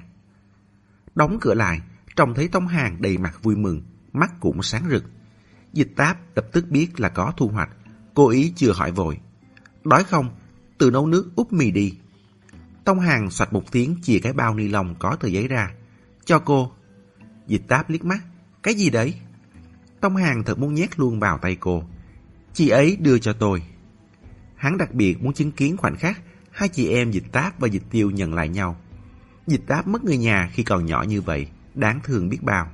[1.15, 1.81] Đóng cửa lại,
[2.17, 5.05] trông thấy Tông Hàng đầy mặt vui mừng, mắt cũng sáng rực.
[5.73, 7.71] Dịch táp lập tức biết là có thu hoạch,
[8.15, 9.19] cố ý chưa hỏi vội.
[9.85, 10.31] Đói không?
[10.79, 11.95] từ nấu nước úp mì đi.
[12.89, 15.73] Tông Hàng xoạch một tiếng chìa cái bao ni lông có tờ giấy ra.
[16.25, 16.73] Cho cô.
[17.47, 18.19] Dịch táp liếc mắt.
[18.63, 19.15] Cái gì đấy?
[20.01, 21.83] Tông Hàng thật muốn nhét luôn vào tay cô.
[22.53, 23.63] Chị ấy đưa cho tôi.
[24.57, 26.21] Hắn đặc biệt muốn chứng kiến khoảnh khắc
[26.51, 28.77] hai chị em dịch táp và dịch tiêu nhận lại nhau.
[29.47, 32.71] Dịch táp mất người nhà khi còn nhỏ như vậy, đáng thương biết bao.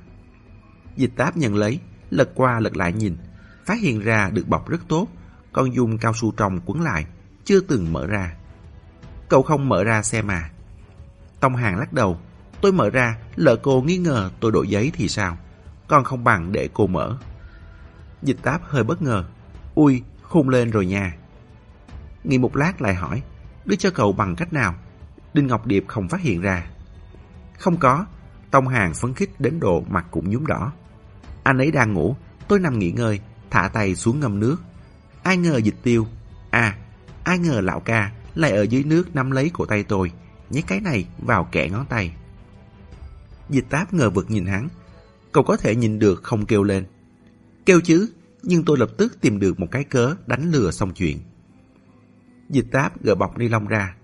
[0.95, 3.17] Dịch táp nhận lấy, lật qua lật lại nhìn,
[3.65, 5.07] phát hiện ra được bọc rất tốt,
[5.53, 7.05] còn dùng cao su trong quấn lại,
[7.45, 8.35] chưa từng mở ra.
[9.29, 10.49] Cậu không mở ra xem mà.
[11.39, 12.19] Tông Hàng lắc đầu,
[12.61, 15.37] tôi mở ra, lỡ cô nghi ngờ tôi đổi giấy thì sao?
[15.87, 17.17] Còn không bằng để cô mở.
[18.21, 19.25] Dịch táp hơi bất ngờ,
[19.75, 21.15] ui, khung lên rồi nha.
[22.23, 23.21] Nghĩ một lát lại hỏi,
[23.65, 24.75] đưa cho cậu bằng cách nào?
[25.33, 26.67] Đinh Ngọc Điệp không phát hiện ra.
[27.59, 28.05] Không có,
[28.51, 30.71] Tông Hàng phấn khích đến độ mặt cũng nhúm đỏ.
[31.43, 32.15] Anh ấy đang ngủ,
[32.47, 34.57] tôi nằm nghỉ ngơi, thả tay xuống ngâm nước.
[35.23, 36.07] Ai ngờ dịch tiêu.
[36.49, 36.77] À,
[37.23, 40.11] ai ngờ lão ca lại ở dưới nước nắm lấy cổ tay tôi,
[40.49, 42.15] nhét cái này vào kẻ ngón tay.
[43.49, 44.67] Dịch táp ngờ vực nhìn hắn.
[45.31, 46.85] Cậu có thể nhìn được không kêu lên.
[47.65, 48.09] Kêu chứ,
[48.43, 51.19] nhưng tôi lập tức tìm được một cái cớ đánh lừa xong chuyện.
[52.49, 53.95] Dịch táp gỡ bọc ni lông ra.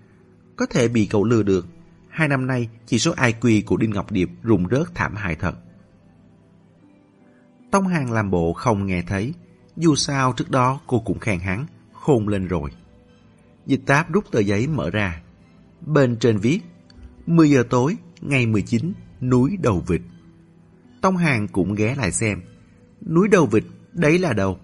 [0.56, 1.66] Có thể bị cậu lừa được.
[2.08, 5.54] Hai năm nay, chỉ số IQ của Đinh Ngọc Điệp rụng rớt thảm hại thật.
[7.70, 9.34] Tông Hàng làm bộ không nghe thấy.
[9.76, 12.70] Dù sao trước đó cô cũng khen hắn, khôn lên rồi.
[13.66, 15.22] Dịch táp rút tờ giấy mở ra.
[15.86, 16.60] Bên trên viết
[17.26, 20.00] 10 giờ tối, ngày 19, núi Đầu Vịt.
[21.00, 22.40] Tông Hàng cũng ghé lại xem.
[23.06, 24.58] Núi Đầu Vịt, đấy là đâu?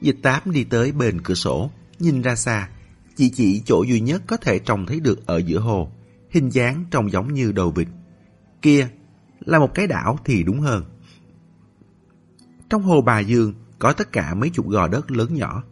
[0.00, 2.68] Dịch táp đi tới bên cửa sổ, nhìn ra xa,
[3.16, 5.90] chỉ chỉ chỗ duy nhất có thể trông thấy được ở giữa hồ,
[6.30, 7.88] hình dáng trông giống như đầu vịt.
[8.62, 8.88] Kia,
[9.40, 10.84] là một cái đảo thì đúng hơn.
[12.70, 15.62] Trong hồ Bà Dương có tất cả mấy chục gò đất lớn nhỏ.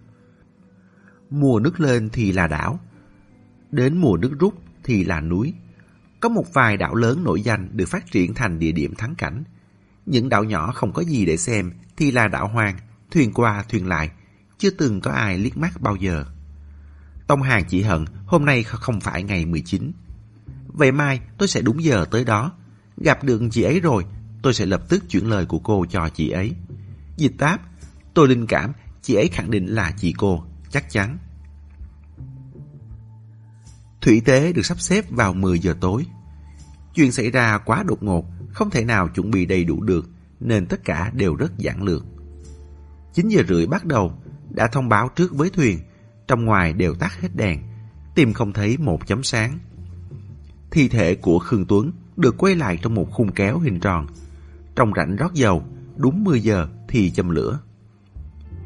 [1.32, 2.80] Mùa nước lên thì là đảo,
[3.70, 5.54] đến mùa nước rút thì là núi.
[6.20, 9.44] Có một vài đảo lớn nổi danh được phát triển thành địa điểm thắng cảnh.
[10.06, 12.76] Những đảo nhỏ không có gì để xem thì là đảo hoang,
[13.10, 14.10] thuyền qua thuyền lại,
[14.58, 16.24] chưa từng có ai liếc mắt bao giờ.
[17.26, 19.92] Tông Hàng chỉ hận hôm nay không phải ngày 19.
[20.66, 22.52] Vậy mai tôi sẽ đúng giờ tới đó.
[22.96, 24.04] Gặp được chị ấy rồi,
[24.42, 26.52] tôi sẽ lập tức chuyển lời của cô cho chị ấy.
[27.16, 27.60] Dịch táp,
[28.14, 28.72] tôi linh cảm
[29.02, 31.18] chị ấy khẳng định là chị cô, chắc chắn.
[34.02, 36.06] Thủy tế được sắp xếp vào 10 giờ tối.
[36.94, 40.08] Chuyện xảy ra quá đột ngột, không thể nào chuẩn bị đầy đủ được,
[40.40, 42.04] nên tất cả đều rất giản lược.
[43.14, 44.12] 9 giờ rưỡi bắt đầu,
[44.50, 45.78] đã thông báo trước với thuyền,
[46.28, 47.62] trong ngoài đều tắt hết đèn,
[48.14, 49.58] tìm không thấy một chấm sáng.
[50.70, 54.06] Thi thể của Khương Tuấn được quay lại trong một khung kéo hình tròn.
[54.76, 55.64] Trong rãnh rót dầu,
[55.96, 57.60] đúng 10 giờ thì châm lửa.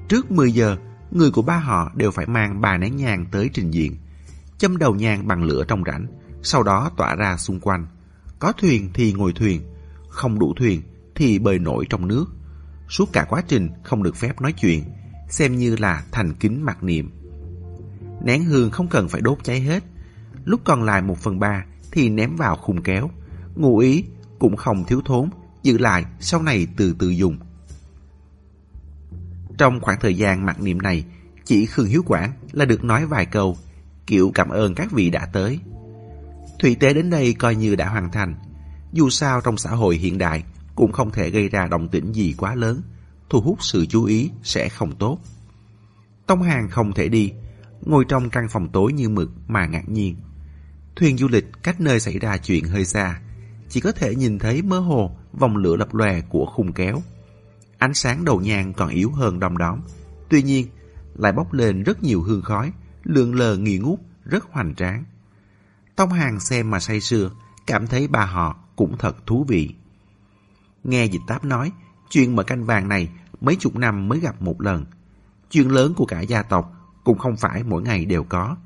[0.09, 0.77] Trước 10 giờ,
[1.11, 3.97] người của ba họ đều phải mang bà nén nhang tới trình diện.
[4.59, 6.07] Châm đầu nhang bằng lửa trong rãnh,
[6.43, 7.87] sau đó tỏa ra xung quanh.
[8.39, 9.63] Có thuyền thì ngồi thuyền,
[10.09, 10.83] không đủ thuyền
[11.15, 12.27] thì bơi nổi trong nước.
[12.89, 14.85] Suốt cả quá trình không được phép nói chuyện,
[15.29, 17.11] xem như là thành kính mặc niệm.
[18.25, 19.85] Nén hương không cần phải đốt cháy hết.
[20.45, 23.11] Lúc còn lại một phần ba thì ném vào khung kéo.
[23.55, 24.05] Ngụ ý
[24.39, 25.31] cũng không thiếu thốn,
[25.63, 27.39] giữ lại sau này từ từ dùng.
[29.59, 31.05] Trong khoảng thời gian mặc niệm này,
[31.45, 33.57] chỉ Khương Hiếu Quảng là được nói vài câu,
[34.07, 35.61] kiểu cảm ơn các vị đã tới.
[36.59, 38.35] Thủy tế đến đây coi như đã hoàn thành.
[38.93, 40.45] Dù sao trong xã hội hiện đại
[40.75, 42.83] cũng không thể gây ra động tĩnh gì quá lớn,
[43.31, 45.19] thu hút sự chú ý sẽ không tốt.
[46.27, 47.33] Tông Hàng không thể đi,
[47.83, 50.17] ngồi trong căn phòng tối như mực mà ngạc nhiên.
[50.97, 53.21] Thuyền du lịch cách nơi xảy ra chuyện hơi xa,
[53.69, 57.03] chỉ có thể nhìn thấy mơ hồ vòng lửa lập lòe của khung kéo.
[57.79, 59.81] Ánh sáng đầu nhang còn yếu hơn đom đóm,
[60.29, 60.67] tuy nhiên
[61.15, 62.73] lại bốc lên rất nhiều hương khói,
[63.07, 65.05] lượn lờ nghi ngút, rất hoành tráng.
[65.97, 67.31] Tông Hàng xem mà say sưa,
[67.67, 69.75] cảm thấy bà họ cũng thật thú vị.
[70.85, 71.73] Nghe dịch táp nói,
[72.11, 73.09] chuyện mở canh vàng này
[73.41, 74.85] mấy chục năm mới gặp một lần.
[75.51, 76.73] Chuyện lớn của cả gia tộc
[77.05, 78.57] cũng không phải mỗi ngày đều có.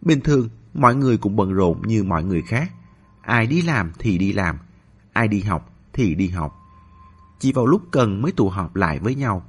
[0.00, 2.72] Bình thường, mọi người cũng bận rộn như mọi người khác.
[3.20, 4.58] Ai đi làm thì đi làm,
[5.12, 6.56] ai đi học thì đi học.
[7.38, 9.46] Chỉ vào lúc cần mới tụ họp lại với nhau.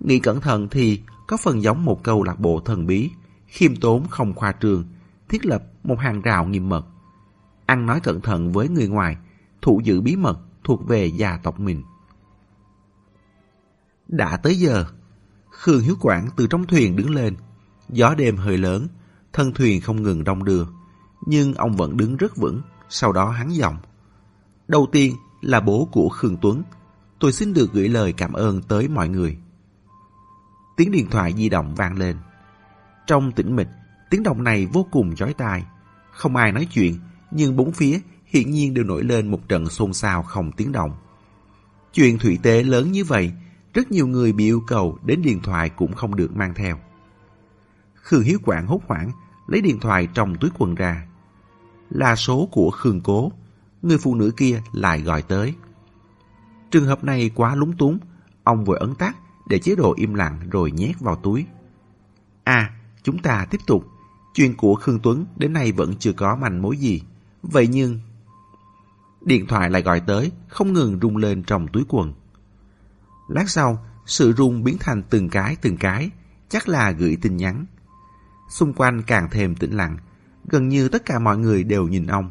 [0.00, 3.10] Nghĩ cẩn thận thì có phần giống một câu lạc bộ thần bí,
[3.46, 4.84] khiêm tốn không khoa trương,
[5.28, 6.86] thiết lập một hàng rào nghiêm mật.
[7.66, 9.16] Ăn nói cẩn thận với người ngoài,
[9.62, 11.82] thụ giữ bí mật thuộc về gia tộc mình.
[14.08, 14.84] Đã tới giờ,
[15.50, 17.36] Khương Hiếu Quảng từ trong thuyền đứng lên.
[17.88, 18.88] Gió đêm hơi lớn,
[19.32, 20.64] thân thuyền không ngừng đông đưa.
[21.26, 23.76] Nhưng ông vẫn đứng rất vững, sau đó hắn giọng.
[24.68, 26.62] Đầu tiên là bố của Khương Tuấn.
[27.18, 29.38] Tôi xin được gửi lời cảm ơn tới mọi người.
[30.76, 32.16] Tiếng điện thoại di động vang lên.
[33.06, 33.68] Trong tĩnh mịch,
[34.10, 35.64] tiếng động này vô cùng chói tai.
[36.10, 36.98] Không ai nói chuyện,
[37.30, 40.96] nhưng bốn phía hiển nhiên đều nổi lên một trận xôn xao không tiếng động.
[41.92, 43.32] Chuyện thủy tế lớn như vậy,
[43.74, 46.78] rất nhiều người bị yêu cầu đến điện thoại cũng không được mang theo.
[47.94, 49.10] Khương Hiếu Quảng hốt hoảng,
[49.46, 51.06] lấy điện thoại trong túi quần ra.
[51.90, 53.32] Là số của Khương Cố,
[53.82, 55.54] người phụ nữ kia lại gọi tới.
[56.70, 57.98] Trường hợp này quá lúng túng,
[58.44, 59.16] ông vội ấn tắt
[59.48, 61.46] để chế độ im lặng rồi nhét vào túi.
[62.44, 62.73] À,
[63.04, 63.88] chúng ta tiếp tục.
[64.34, 67.02] Chuyện của Khương Tuấn đến nay vẫn chưa có manh mối gì.
[67.42, 68.00] Vậy nhưng...
[69.20, 72.12] Điện thoại lại gọi tới, không ngừng rung lên trong túi quần.
[73.28, 76.10] Lát sau, sự rung biến thành từng cái từng cái,
[76.48, 77.66] chắc là gửi tin nhắn.
[78.50, 79.96] Xung quanh càng thêm tĩnh lặng,
[80.44, 82.30] gần như tất cả mọi người đều nhìn ông.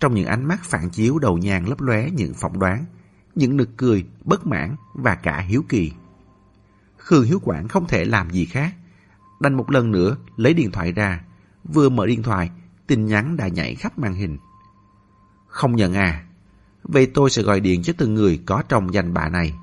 [0.00, 2.84] Trong những ánh mắt phản chiếu đầu nhàn lấp lóe những phỏng đoán,
[3.34, 5.92] những nực cười, bất mãn và cả hiếu kỳ.
[6.96, 8.74] Khương Hiếu Quảng không thể làm gì khác.
[9.40, 11.20] Đành một lần nữa lấy điện thoại ra.
[11.64, 12.50] Vừa mở điện thoại,
[12.86, 14.38] tin nhắn đã nhảy khắp màn hình.
[15.46, 16.26] Không nhận à?
[16.82, 19.54] Vậy tôi sẽ gọi điện cho từng người có trong danh bạ này.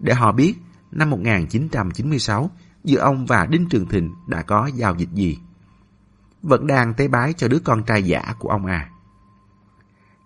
[0.00, 0.54] Để họ biết
[0.92, 2.50] năm 1996
[2.84, 5.38] giữa ông và Đinh Trường Thịnh đã có giao dịch gì.
[6.42, 8.90] Vẫn đang tế bái cho đứa con trai giả của ông à.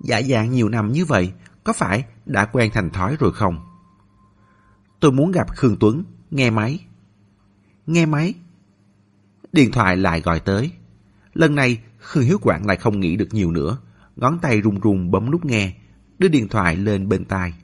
[0.01, 1.33] Giả dạng nhiều năm như vậy,
[1.65, 3.67] có phải đã quen thành thói rồi không?
[5.01, 6.87] Tôi muốn gặp Khương Tuấn, nghe máy.
[7.87, 8.35] Nghe máy.
[9.53, 10.71] Điện thoại lại gọi tới.
[11.35, 13.79] Lần này, Khương Hiếu Quảng lại không nghĩ được nhiều nữa.
[14.17, 15.73] Ngón tay run run bấm nút nghe,
[16.19, 17.55] đưa điện thoại lên bên tai.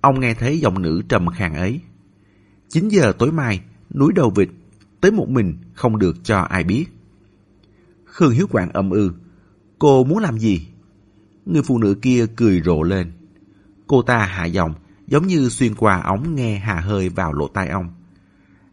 [0.00, 1.80] Ông nghe thấy giọng nữ trầm khàn ấy.
[2.68, 3.60] 9 giờ tối mai,
[3.94, 4.48] núi đầu vịt,
[5.00, 6.86] tới một mình không được cho ai biết.
[8.04, 9.08] Khương Hiếu Quảng âm ư.
[9.08, 9.14] Ừ.
[9.78, 10.68] Cô muốn làm gì?
[11.46, 13.12] Người phụ nữ kia cười rộ lên.
[13.86, 14.74] Cô ta hạ giọng,
[15.06, 17.94] giống như xuyên qua ống nghe hà hơi vào lỗ tai ông.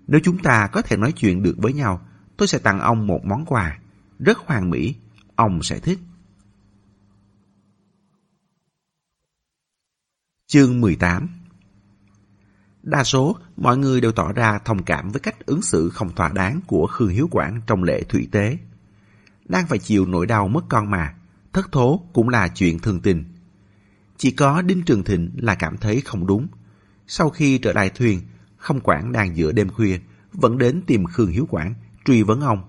[0.07, 2.01] Nếu chúng ta có thể nói chuyện được với nhau,
[2.41, 3.79] tôi sẽ tặng ông một món quà.
[4.19, 4.95] Rất hoàn mỹ,
[5.35, 5.99] ông sẽ thích.
[10.47, 11.29] Chương 18
[12.83, 16.29] Đa số, mọi người đều tỏ ra thông cảm với cách ứng xử không thỏa
[16.29, 18.57] đáng của Khương Hiếu Quảng trong lễ thủy tế.
[19.45, 21.15] Đang phải chịu nỗi đau mất con mà,
[21.53, 23.23] thất thố cũng là chuyện thường tình.
[24.17, 26.47] Chỉ có Đinh Trường Thịnh là cảm thấy không đúng.
[27.07, 28.21] Sau khi trở lại thuyền,
[28.57, 29.99] không quản đang giữa đêm khuya,
[30.33, 31.73] vẫn đến tìm Khương Hiếu Quảng,
[32.05, 32.63] truy vấn ông.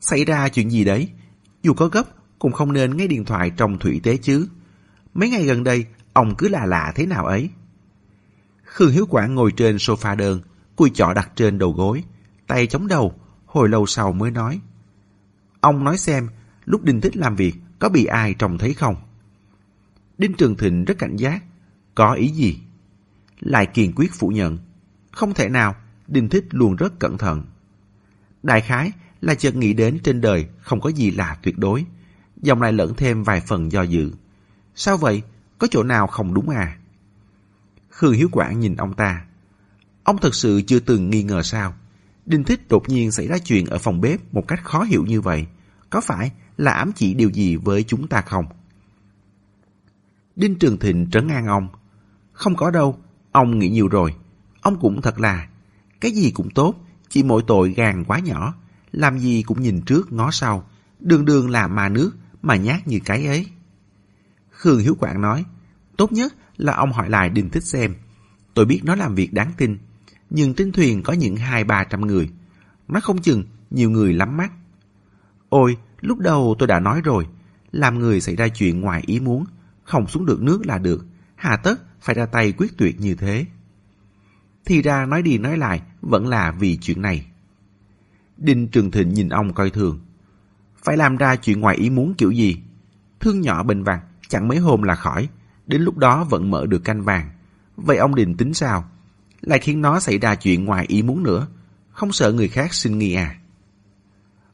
[0.00, 1.08] Xảy ra chuyện gì đấy?
[1.62, 2.02] Dù có gấp,
[2.38, 4.48] cũng không nên nghe điện thoại trong thủy tế chứ.
[5.14, 7.50] Mấy ngày gần đây, ông cứ lạ lạ thế nào ấy.
[8.64, 10.40] Khương Hiếu Quảng ngồi trên sofa đơn,
[10.76, 12.04] cùi chỏ đặt trên đầu gối,
[12.46, 13.14] tay chống đầu,
[13.46, 14.60] hồi lâu sau mới nói.
[15.60, 16.28] Ông nói xem,
[16.64, 18.96] lúc Đinh Thích làm việc, có bị ai trông thấy không?
[20.18, 21.44] Đinh Trường Thịnh rất cảnh giác.
[21.94, 22.60] Có ý gì?
[23.40, 24.58] Lại kiên quyết phủ nhận.
[25.12, 25.74] Không thể nào,
[26.08, 27.44] Đinh Thích luôn rất cẩn thận.
[28.42, 31.84] Đại khái là chợt nghĩ đến trên đời không có gì là tuyệt đối.
[32.36, 34.12] Dòng lại lẫn thêm vài phần do dự.
[34.74, 35.22] Sao vậy?
[35.58, 36.78] Có chỗ nào không đúng à?
[37.90, 39.24] Khương Hiếu Quảng nhìn ông ta.
[40.04, 41.74] Ông thật sự chưa từng nghi ngờ sao.
[42.26, 45.20] Đinh Thích đột nhiên xảy ra chuyện ở phòng bếp một cách khó hiểu như
[45.20, 45.46] vậy.
[45.90, 48.46] Có phải là ám chỉ điều gì với chúng ta không?
[50.36, 51.68] Đinh Trường Thịnh trấn an ông.
[52.32, 52.98] Không có đâu,
[53.32, 54.14] ông nghĩ nhiều rồi.
[54.60, 55.48] Ông cũng thật là,
[56.00, 56.74] cái gì cũng tốt,
[57.12, 58.54] chỉ mỗi tội gan quá nhỏ.
[58.92, 60.68] Làm gì cũng nhìn trước ngó sau,
[61.00, 62.10] đường đường là mà nước
[62.42, 63.46] mà nhát như cái ấy.
[64.50, 65.44] Khương Hiếu Quảng nói,
[65.96, 67.94] tốt nhất là ông hỏi lại Đinh Thích xem.
[68.54, 69.78] Tôi biết nó làm việc đáng tin,
[70.30, 72.30] nhưng trên thuyền có những hai ba trăm người.
[72.88, 74.52] Nó không chừng nhiều người lắm mắt.
[75.48, 77.26] Ôi, lúc đầu tôi đã nói rồi,
[77.72, 79.44] làm người xảy ra chuyện ngoài ý muốn,
[79.84, 83.46] không xuống được nước là được, hà tất phải ra tay quyết tuyệt như thế.
[84.64, 87.26] Thì ra nói đi nói lại vẫn là vì chuyện này.
[88.36, 90.00] Đinh Trường Thịnh nhìn ông coi thường.
[90.84, 92.56] Phải làm ra chuyện ngoài ý muốn kiểu gì?
[93.20, 95.28] Thương nhỏ bình vàng, chẳng mấy hôm là khỏi,
[95.66, 97.30] đến lúc đó vẫn mở được canh vàng.
[97.76, 98.84] Vậy ông định tính sao?
[99.40, 101.46] Lại khiến nó xảy ra chuyện ngoài ý muốn nữa,
[101.90, 103.38] không sợ người khác xin nghi à?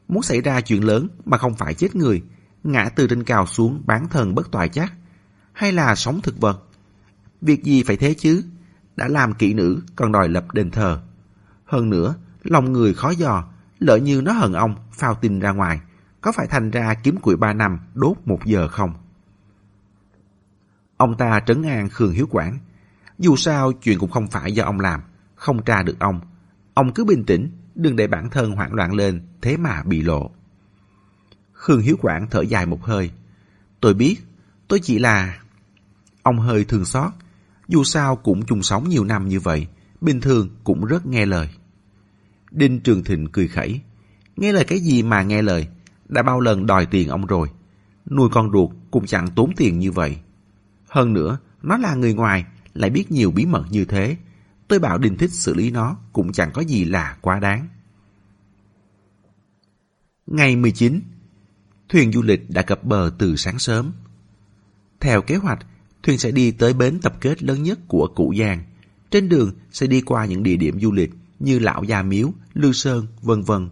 [0.07, 2.23] Muốn xảy ra chuyện lớn mà không phải chết người,
[2.63, 4.93] ngã từ trên cao xuống bán thân bất toại chắc,
[5.53, 6.63] hay là sống thực vật?
[7.41, 8.43] Việc gì phải thế chứ?
[8.99, 11.01] Đã làm kỹ nữ còn đòi lập đền thờ.
[11.65, 13.43] Hơn nữa, lòng người khó dò,
[13.79, 15.81] lỡ như nó hận ông, phao tin ra ngoài,
[16.21, 18.93] có phải thành ra kiếm củi ba năm đốt một giờ không?
[20.97, 22.57] Ông ta trấn an Khương Hiếu Quảng.
[23.19, 25.01] Dù sao chuyện cũng không phải do ông làm,
[25.35, 26.21] không tra được ông.
[26.73, 30.31] Ông cứ bình tĩnh, đừng để bản thân hoảng loạn lên, thế mà bị lộ.
[31.53, 33.11] Khương Hiếu Quảng thở dài một hơi.
[33.79, 34.17] Tôi biết,
[34.67, 35.39] tôi chỉ là...
[36.23, 37.11] Ông hơi thương xót,
[37.69, 39.67] dù sao cũng chung sống nhiều năm như vậy,
[40.01, 41.49] bình thường cũng rất nghe lời.
[42.51, 43.81] Đinh Trường Thịnh cười khẩy.
[44.35, 45.67] Nghe lời cái gì mà nghe lời,
[46.07, 47.47] đã bao lần đòi tiền ông rồi.
[48.09, 50.17] Nuôi con ruột cũng chẳng tốn tiền như vậy.
[50.87, 54.17] Hơn nữa, nó là người ngoài, lại biết nhiều bí mật như thế.
[54.67, 57.67] Tôi bảo Đinh Thích xử lý nó cũng chẳng có gì là quá đáng.
[60.27, 61.01] Ngày 19,
[61.89, 63.91] thuyền du lịch đã cập bờ từ sáng sớm.
[64.99, 65.59] Theo kế hoạch,
[66.03, 68.63] thuyền sẽ đi tới bến tập kết lớn nhất của Cụ Giang.
[69.11, 72.71] Trên đường sẽ đi qua những địa điểm du lịch như Lão Gia Miếu, Lư
[72.71, 73.69] Sơn, vân vân.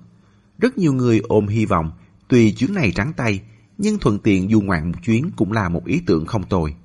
[0.57, 1.91] Rất nhiều người ôm hy vọng,
[2.27, 3.41] tuy chuyến này trắng tay,
[3.77, 6.75] nhưng thuận tiện du ngoạn một chuyến cũng là một ý tưởng không tồi.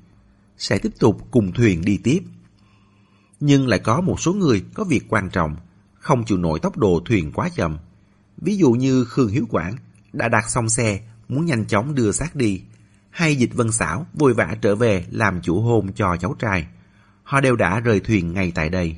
[0.59, 2.21] Sẽ tiếp tục cùng thuyền đi tiếp.
[3.41, 5.57] Nhưng lại có một số người có việc quan trọng,
[5.95, 7.79] không chịu nổi tốc độ thuyền quá chậm.
[8.37, 9.77] Ví dụ như Khương Hiếu Quảng
[10.13, 12.61] đã đặt xong xe, muốn nhanh chóng đưa xác đi,
[13.13, 16.67] hay Dịch Vân Xảo vui vã trở về làm chủ hôn cho cháu trai.
[17.23, 18.97] Họ đều đã rời thuyền ngay tại đây.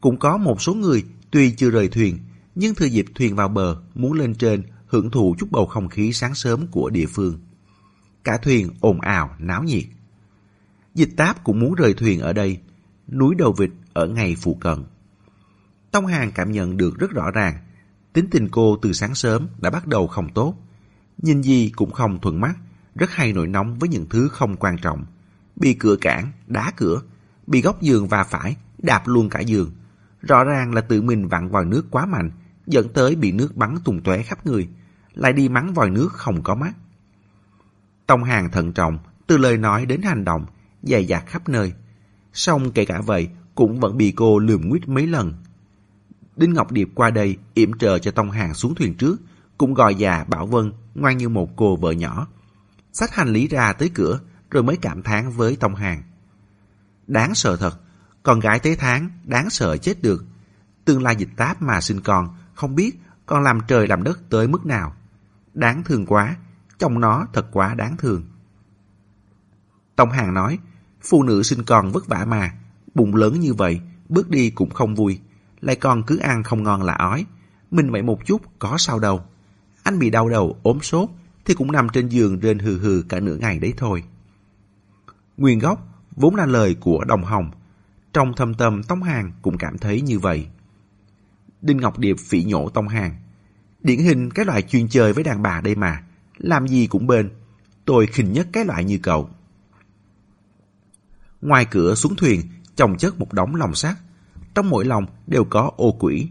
[0.00, 2.18] Cũng có một số người tuy chưa rời thuyền,
[2.54, 6.12] nhưng thừa dịp thuyền vào bờ muốn lên trên hưởng thụ chút bầu không khí
[6.12, 7.38] sáng sớm của địa phương.
[8.24, 9.84] Cả thuyền ồn ào, náo nhiệt.
[10.94, 12.58] Dịch táp cũng muốn rời thuyền ở đây,
[13.08, 14.84] núi đầu vịt ở ngay phụ cận.
[15.90, 17.54] Tông Hàng cảm nhận được rất rõ ràng,
[18.12, 20.54] tính tình cô từ sáng sớm đã bắt đầu không tốt.
[21.18, 22.54] Nhìn gì cũng không thuận mắt,
[22.94, 25.04] rất hay nổi nóng với những thứ không quan trọng.
[25.56, 27.00] Bị cửa cản, đá cửa,
[27.46, 29.70] bị góc giường và phải, đạp luôn cả giường.
[30.20, 32.30] Rõ ràng là tự mình vặn vòi nước quá mạnh,
[32.66, 34.68] dẫn tới bị nước bắn tung tóe khắp người,
[35.14, 36.72] lại đi mắng vòi nước không có mắt.
[38.06, 40.46] Tông Hàng thận trọng, từ lời nói đến hành động,
[40.82, 41.72] dày dạt khắp nơi.
[42.32, 45.34] Xong kể cả vậy, cũng vẫn bị cô lườm nguyết mấy lần.
[46.36, 49.20] Đinh Ngọc Điệp qua đây yểm trợ cho Tông Hàng xuống thuyền trước,
[49.58, 52.26] cũng gọi già Bảo Vân ngoan như một cô vợ nhỏ.
[52.92, 54.20] Xách hành lý ra tới cửa,
[54.50, 56.02] rồi mới cảm thán với Tông Hàng.
[57.06, 57.80] Đáng sợ thật,
[58.22, 60.24] con gái tế tháng, đáng sợ chết được.
[60.84, 64.48] Tương lai dịch táp mà sinh con, không biết con làm trời làm đất tới
[64.48, 64.96] mức nào.
[65.54, 66.36] Đáng thương quá,
[66.78, 68.24] chồng nó thật quá đáng thương.
[69.96, 70.58] Tông Hàng nói,
[71.02, 72.54] phụ nữ sinh con vất vả mà,
[72.94, 75.20] bụng lớn như vậy, bước đi cũng không vui,
[75.60, 77.26] lại còn cứ ăn không ngon là ói.
[77.70, 79.24] Mình vậy một chút, có sao đâu.
[79.82, 81.08] Anh bị đau đầu, ốm sốt,
[81.44, 84.04] thì cũng nằm trên giường rên hừ hừ cả nửa ngày đấy thôi.
[85.36, 87.50] Nguyên gốc vốn là lời của Đồng Hồng.
[88.12, 90.46] Trong thâm tâm Tông Hàng cũng cảm thấy như vậy.
[91.62, 93.16] Đinh Ngọc Điệp phỉ nhổ Tông Hàng.
[93.80, 96.02] Điển hình cái loại chuyên chơi với đàn bà đây mà.
[96.38, 97.30] Làm gì cũng bên.
[97.84, 99.30] Tôi khinh nhất cái loại như cậu.
[101.40, 102.40] Ngoài cửa xuống thuyền,
[102.76, 103.96] chồng chất một đống lồng sắt.
[104.54, 106.28] Trong mỗi lồng đều có ô quỷ.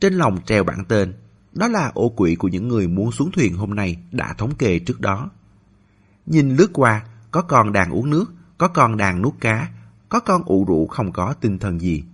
[0.00, 1.12] Trên lồng treo bản tên.
[1.56, 4.78] Đó là ô quỷ của những người muốn xuống thuyền hôm nay đã thống kê
[4.78, 5.30] trước đó.
[6.26, 9.68] Nhìn lướt qua, có con đang uống nước, có con đang nuốt cá,
[10.08, 12.04] có con ụ rũ không có tinh thần gì.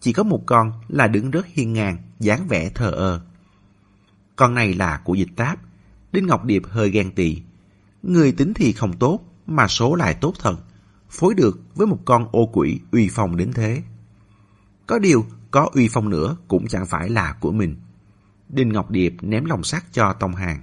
[0.00, 3.20] Chỉ có một con là đứng rất hiên ngang, dáng vẻ thờ ơ.
[4.36, 5.58] Con này là của dịch táp.
[6.12, 7.42] Đinh Ngọc Điệp hơi ghen tị.
[8.02, 10.56] Người tính thì không tốt, mà số lại tốt thật.
[11.10, 13.82] phối được với một con ô quỷ uy phong đến thế.
[14.86, 17.76] Có điều, có uy phong nữa cũng chẳng phải là của mình.
[18.54, 20.62] Đinh Ngọc Điệp ném lồng sắt cho Tông Hàng.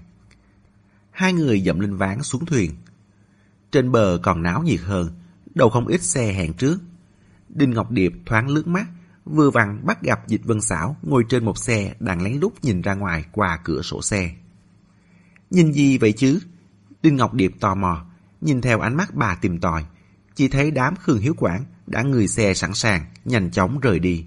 [1.12, 2.72] Hai người dậm lên ván xuống thuyền.
[3.72, 5.10] Trên bờ còn náo nhiệt hơn,
[5.56, 6.80] đầu không ít xe hẹn trước.
[7.50, 8.88] Đinh Ngọc Điệp thoáng lướt mắt,
[9.26, 12.82] vừa vặn bắt gặp Dịch Vân Xảo ngồi trên một xe đang lén lút nhìn
[12.82, 14.32] ra ngoài qua cửa sổ xe.
[15.50, 16.40] Nhìn gì vậy chứ?
[17.04, 18.06] Đinh Ngọc Điệp tò mò,
[18.42, 19.86] nhìn theo ánh mắt bà tìm tòi.
[20.36, 24.26] Chỉ thấy đám Khương Hiếu Quảng đã người xe sẵn sàng, nhanh chóng rời đi.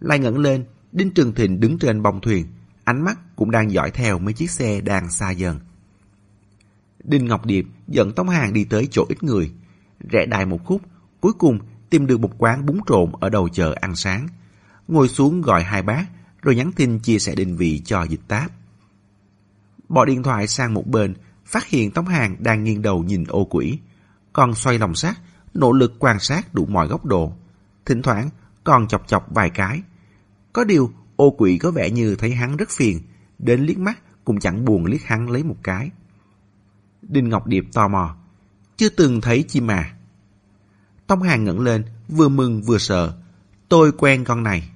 [0.00, 2.46] Lại ngẩng lên, Đinh Trường Thịnh đứng trên bông thuyền,
[2.84, 5.60] ánh mắt cũng đang dõi theo mấy chiếc xe đang xa dần.
[7.04, 9.52] Đinh Ngọc Điệp dẫn Tống Hàng đi tới chỗ ít người,
[10.10, 10.82] rẽ đài một khúc,
[11.20, 11.58] cuối cùng
[11.90, 14.28] tìm được một quán bún trộn ở đầu chợ ăn sáng.
[14.88, 16.06] Ngồi xuống gọi hai bát,
[16.42, 18.50] rồi nhắn tin chia sẻ định vị cho dịch táp.
[19.88, 21.14] Bỏ điện thoại sang một bên,
[21.44, 23.78] phát hiện Tống Hàng đang nghiêng đầu nhìn ô quỷ,
[24.32, 25.20] còn xoay lòng sát,
[25.54, 27.32] nỗ lực quan sát đủ mọi góc độ.
[27.86, 28.30] Thỉnh thoảng
[28.64, 29.82] còn chọc chọc vài cái.
[30.52, 33.00] Có điều, ô quỷ có vẻ như thấy hắn rất phiền,
[33.38, 35.90] đến liếc mắt cũng chẳng buồn liếc hắn lấy một cái.
[37.02, 38.16] Đinh Ngọc Điệp tò mò.
[38.76, 39.96] Chưa từng thấy chim mà.
[41.06, 43.18] Tông Hàng ngẩng lên, vừa mừng vừa sợ.
[43.68, 44.70] Tôi quen con này.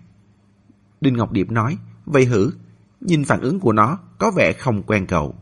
[1.01, 2.51] Đinh Ngọc Điệp nói, vậy hử,
[3.01, 5.35] nhìn phản ứng của nó có vẻ không quen cậu.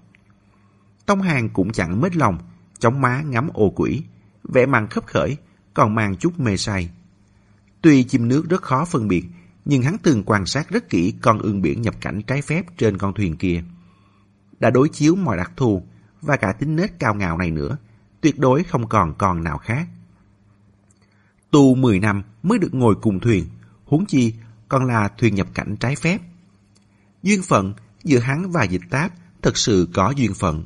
[1.06, 2.38] Tông Hàng cũng chẳng mết lòng,
[2.78, 4.02] chóng má ngắm ô quỷ,
[4.44, 5.36] vẻ mặt khấp khởi,
[5.74, 6.90] còn mang chút mê say.
[7.80, 9.24] Tuy chim nước rất khó phân biệt,
[9.64, 12.98] nhưng hắn từng quan sát rất kỹ con ương biển nhập cảnh trái phép trên
[12.98, 13.62] con thuyền kia.
[14.60, 15.82] Đã đối chiếu mọi đặc thù
[16.22, 17.76] và cả tính nết cao ngạo này nữa,
[18.20, 19.88] tuyệt đối không còn con nào khác.
[21.50, 23.46] Tu 10 năm mới được ngồi cùng thuyền,
[23.84, 24.34] huống chi
[24.68, 26.20] còn là thuyền nhập cảnh trái phép.
[27.22, 29.12] Duyên phận giữa hắn và dịch táp
[29.42, 30.64] thật sự có duyên phận.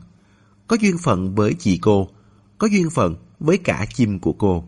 [0.67, 2.09] Có duyên phận với chị cô,
[2.59, 4.65] có duyên phận với cả chim của cô.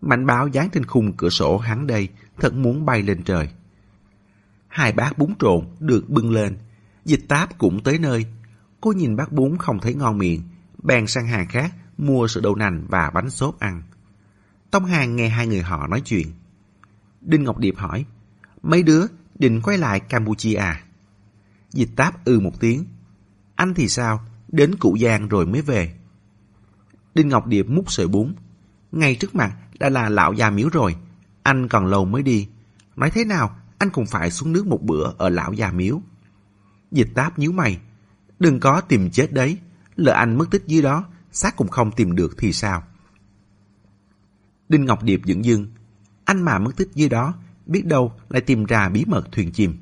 [0.00, 2.08] mạnh báo dán trên khung cửa sổ hắn đây
[2.38, 3.48] thật muốn bay lên trời.
[4.68, 6.58] Hai bát bún trộn được bưng lên,
[7.04, 8.26] dịch táp cũng tới nơi.
[8.80, 10.42] Cô nhìn bát bún không thấy ngon miệng,
[10.82, 13.82] bèn sang hàng khác mua sữa đậu nành và bánh xốp ăn.
[14.70, 16.32] Tông Hàng nghe hai người họ nói chuyện.
[17.20, 18.04] Đinh Ngọc Điệp hỏi,
[18.62, 19.06] mấy đứa
[19.38, 20.84] định quay lại Campuchia à?
[21.70, 22.84] Dịch táp ư một tiếng.
[23.54, 24.24] Anh thì sao?
[24.48, 25.94] Đến Cụ Giang rồi mới về.
[27.14, 28.34] Đinh Ngọc Điệp múc sợi bún.
[28.92, 30.96] Ngay trước mặt đã là lão già miếu rồi.
[31.44, 32.48] Anh còn lâu mới đi.
[32.96, 36.00] Nói thế nào, anh cũng phải xuống nước một bữa ở lão già miếu.
[36.90, 37.78] Dịch táp nhíu mày.
[38.38, 39.58] Đừng có tìm chết đấy.
[39.96, 42.82] Lỡ anh mất tích dưới đó, xác cũng không tìm được thì sao?
[44.68, 45.66] Đinh Ngọc Điệp dựng dưng.
[46.24, 47.34] Anh mà mất tích dưới đó,
[47.66, 49.76] biết đâu lại tìm ra bí mật thuyền chìm.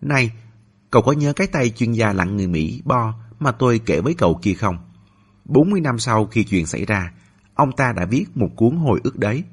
[0.00, 0.32] Này,
[0.90, 4.14] cậu có nhớ cái tay chuyên gia lặn người Mỹ Bo mà tôi kể với
[4.14, 4.78] cậu kia không?
[5.44, 7.12] 40 năm sau khi chuyện xảy ra,
[7.54, 9.44] ông ta đã viết một cuốn hồi ức đấy.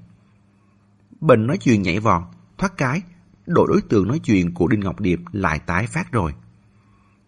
[1.21, 2.23] Bình nói chuyện nhảy vọt,
[2.57, 3.01] thoát cái,
[3.45, 6.33] đội đối tượng nói chuyện của Đinh Ngọc Điệp lại tái phát rồi.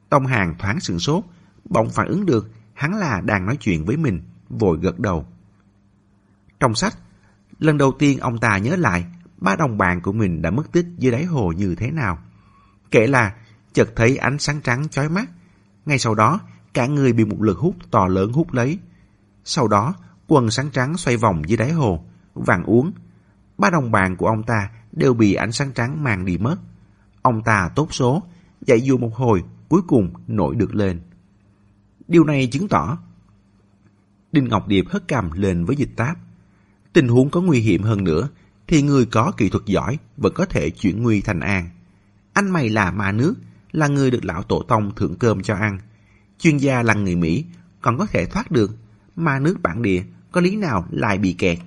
[0.10, 1.24] Tông Hàng thoáng sửng sốt,
[1.66, 5.26] bỗng phản ứng được hắn là đang nói chuyện với mình, vội gật đầu.
[6.60, 6.98] Trong sách,
[7.60, 9.06] lần đầu tiên ông ta nhớ lại
[9.38, 12.18] ba đồng bạn của mình đã mất tích dưới đáy hồ như thế nào.
[12.92, 13.36] Kể là
[13.74, 15.30] chợt thấy ánh sáng trắng chói mắt.
[15.86, 16.39] Ngay sau đó,
[16.74, 18.80] cả người bị một lực hút to lớn hút lấy.
[19.44, 19.94] Sau đó,
[20.28, 22.92] quần sáng trắng xoay vòng dưới đáy hồ, vàng uống.
[23.62, 26.55] Ba đồng bạn của ông ta đều bị ánh sáng trắng mang đi mất.
[27.22, 28.24] Ông ta tốt số,
[28.62, 31.01] dạy dù một hồi, cuối cùng nổi được lên.
[32.07, 32.97] Điều này chứng tỏ
[34.32, 36.18] Đinh Ngọc Điệp hất cằm lên với dịch táp.
[36.93, 38.30] Tình huống có nguy hiểm hơn nữa,
[38.68, 41.70] thì người có kỹ thuật giỏi vẫn có thể chuyển nguy thành an.
[42.34, 43.36] Anh mày là ma nước,
[43.72, 45.80] là người được lão tổ tông thưởng cơm cho ăn.
[46.39, 47.45] Chuyên gia là người Mỹ,
[47.82, 48.72] còn có thể thoát được.
[49.16, 51.59] Ma nước bản địa, có lý nào lại bị kẹt?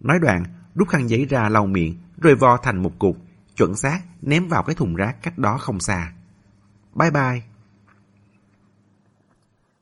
[0.00, 0.44] Nói đoạn,
[0.80, 3.16] rút khăn giấy ra lau miệng, rồi vo thành một cục,
[3.56, 6.12] chuẩn xác ném vào cái thùng rác cách đó không xa.
[6.94, 7.42] Bye bye.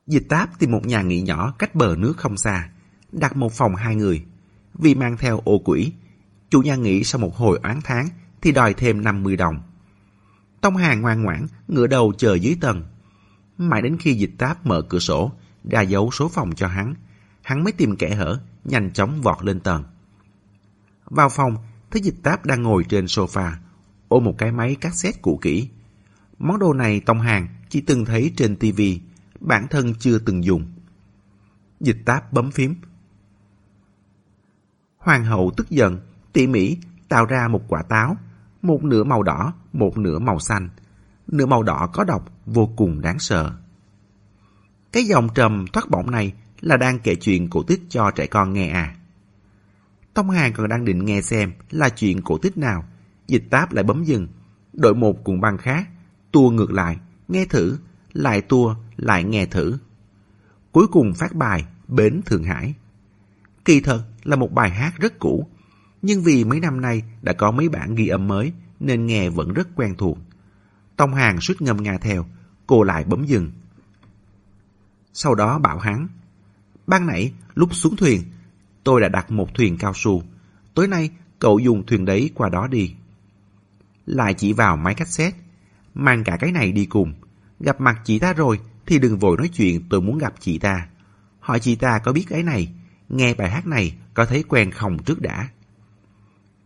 [0.07, 2.69] Dịch táp tìm một nhà nghỉ nhỏ cách bờ nước không xa,
[3.11, 4.25] đặt một phòng hai người.
[4.73, 5.93] Vì mang theo ô quỷ,
[6.49, 8.09] chủ nhà nghỉ sau một hồi oán tháng
[8.41, 9.61] thì đòi thêm 50 đồng.
[10.61, 12.83] Tông Hàng ngoan ngoãn, ngửa đầu chờ dưới tầng.
[13.57, 15.31] Mãi đến khi dịch táp mở cửa sổ,
[15.63, 16.95] ra dấu số phòng cho hắn,
[17.41, 19.83] hắn mới tìm kẻ hở, nhanh chóng vọt lên tầng.
[21.09, 21.55] Vào phòng,
[21.91, 23.51] thấy dịch táp đang ngồi trên sofa,
[24.07, 25.69] ôm một cái máy cassette cũ kỹ.
[26.39, 29.01] Món đồ này Tông Hàng chỉ từng thấy trên tivi,
[29.39, 30.71] bản thân chưa từng dùng.
[31.79, 32.75] Dịch táp bấm phím.
[34.97, 35.99] Hoàng hậu tức giận,
[36.33, 36.77] tỉ mỉ
[37.09, 38.17] tạo ra một quả táo,
[38.61, 40.69] một nửa màu đỏ, một nửa màu xanh.
[41.27, 43.51] Nửa màu đỏ có độc, vô cùng đáng sợ.
[44.91, 48.53] Cái dòng trầm thoát bổng này là đang kể chuyện cổ tích cho trẻ con
[48.53, 48.95] nghe à?
[50.13, 52.83] Tông Hàng còn đang định nghe xem là chuyện cổ tích nào.
[53.27, 54.27] Dịch táp lại bấm dừng.
[54.73, 55.89] Đội một cùng băng khác.
[56.31, 56.97] Tua ngược lại.
[57.27, 57.77] Nghe thử.
[58.13, 58.75] Lại tua.
[58.97, 59.77] Lại nghe thử.
[60.71, 62.73] Cuối cùng phát bài, Bến Thượng Hải.
[63.65, 65.47] Kỳ thật là một bài hát rất cũ.
[66.01, 69.53] Nhưng vì mấy năm nay đã có mấy bản ghi âm mới nên nghe vẫn
[69.53, 70.17] rất quen thuộc.
[70.95, 72.25] Tông Hàng suýt ngâm nga theo.
[72.67, 73.51] Cô lại bấm dừng.
[75.13, 76.07] Sau đó bảo hắn.
[76.87, 78.23] Ban nãy lúc xuống thuyền
[78.89, 80.23] tôi đã đặt một thuyền cao su.
[80.73, 81.09] Tối nay,
[81.39, 82.95] cậu dùng thuyền đấy qua đó đi.
[84.05, 85.37] Lại chỉ vào máy cassette.
[85.93, 87.13] Mang cả cái này đi cùng.
[87.59, 90.87] Gặp mặt chị ta rồi, thì đừng vội nói chuyện tôi muốn gặp chị ta.
[91.39, 92.73] Hỏi chị ta có biết cái này,
[93.09, 95.49] nghe bài hát này có thấy quen không trước đã.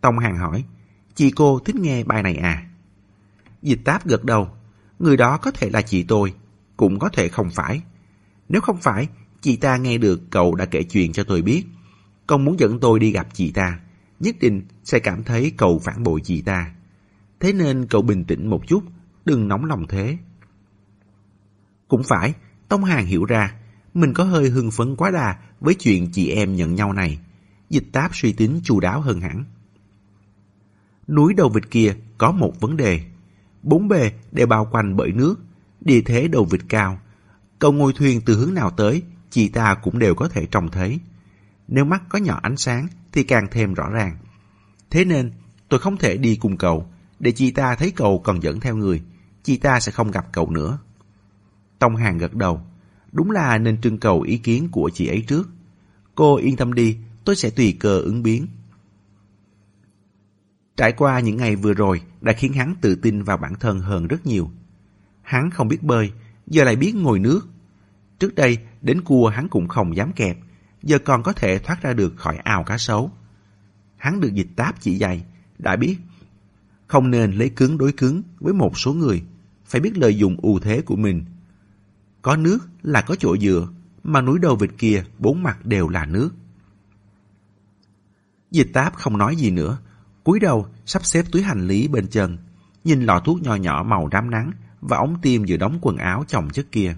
[0.01, 0.63] Tông Hàng hỏi,
[1.15, 2.65] chị cô thích nghe bài này à?
[3.61, 4.49] Dịch táp gật đầu,
[4.99, 6.33] người đó có thể là chị tôi,
[6.77, 7.81] cũng có thể không phải.
[8.49, 9.07] Nếu không phải,
[9.41, 11.65] chị ta nghe được cậu đã kể chuyện cho tôi biết,
[12.27, 13.79] con muốn dẫn tôi đi gặp chị ta,
[14.19, 16.73] nhất định sẽ cảm thấy cậu phản bội chị ta.
[17.39, 18.83] Thế nên cậu bình tĩnh một chút,
[19.25, 20.17] đừng nóng lòng thế.
[21.87, 22.33] Cũng phải,
[22.67, 23.55] Tông Hàng hiểu ra,
[23.93, 27.19] mình có hơi hưng phấn quá đà với chuyện chị em nhận nhau này.
[27.69, 29.43] Dịch táp suy tính chu đáo hơn hẳn.
[31.07, 33.01] Núi đầu vịt kia có một vấn đề.
[33.63, 35.35] Bốn bề đều bao quanh bởi nước,
[35.81, 36.99] địa thế đầu vịt cao.
[37.59, 40.99] Cậu ngồi thuyền từ hướng nào tới, chị ta cũng đều có thể trông thấy.
[41.67, 44.17] Nếu mắt có nhỏ ánh sáng thì càng thêm rõ ràng.
[44.89, 45.31] Thế nên
[45.69, 46.87] tôi không thể đi cùng cậu,
[47.19, 49.03] để chị ta thấy cậu còn dẫn theo người.
[49.43, 50.79] Chị ta sẽ không gặp cậu nữa.
[51.79, 52.61] Tông Hàng gật đầu.
[53.11, 55.49] Đúng là nên trưng cầu ý kiến của chị ấy trước.
[56.15, 58.47] Cô yên tâm đi, tôi sẽ tùy cơ ứng biến.
[60.77, 64.07] Trải qua những ngày vừa rồi đã khiến hắn tự tin vào bản thân hơn
[64.07, 64.51] rất nhiều.
[65.21, 66.11] Hắn không biết bơi,
[66.47, 67.47] giờ lại biết ngồi nước.
[68.19, 70.37] Trước đây, đến cua hắn cũng không dám kẹp,
[70.83, 73.11] giờ còn có thể thoát ra được khỏi ao cá sấu.
[73.97, 75.25] Hắn được dịch táp chỉ dạy,
[75.59, 75.97] đã biết
[76.87, 79.23] không nên lấy cứng đối cứng với một số người,
[79.65, 81.25] phải biết lợi dụng ưu thế của mình.
[82.21, 83.67] Có nước là có chỗ dựa,
[84.03, 86.29] mà núi đầu vịt kia bốn mặt đều là nước.
[88.51, 89.77] Dịch táp không nói gì nữa,
[90.23, 92.37] cúi đầu sắp xếp túi hành lý bên chân,
[92.83, 96.23] nhìn lọ thuốc nhỏ nhỏ màu đám nắng và ống tiêm giữa đóng quần áo
[96.27, 96.95] chồng chất kia.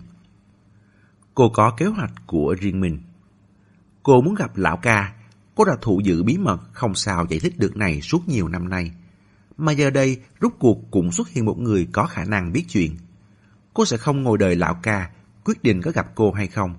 [1.34, 3.00] Cô có kế hoạch của riêng mình.
[4.06, 5.14] Cô muốn gặp lão ca.
[5.56, 8.70] Cô đã thụ giữ bí mật không sao giải thích được này suốt nhiều năm
[8.70, 8.92] nay.
[9.58, 12.98] Mà giờ đây, rút cuộc cũng xuất hiện một người có khả năng biết chuyện.
[13.74, 15.12] Cô sẽ không ngồi đợi lão ca
[15.46, 16.76] quyết định có gặp cô hay không.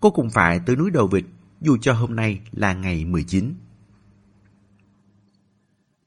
[0.00, 1.24] Cô cũng phải tới núi đầu vịt,
[1.60, 3.54] dù cho hôm nay là ngày 19.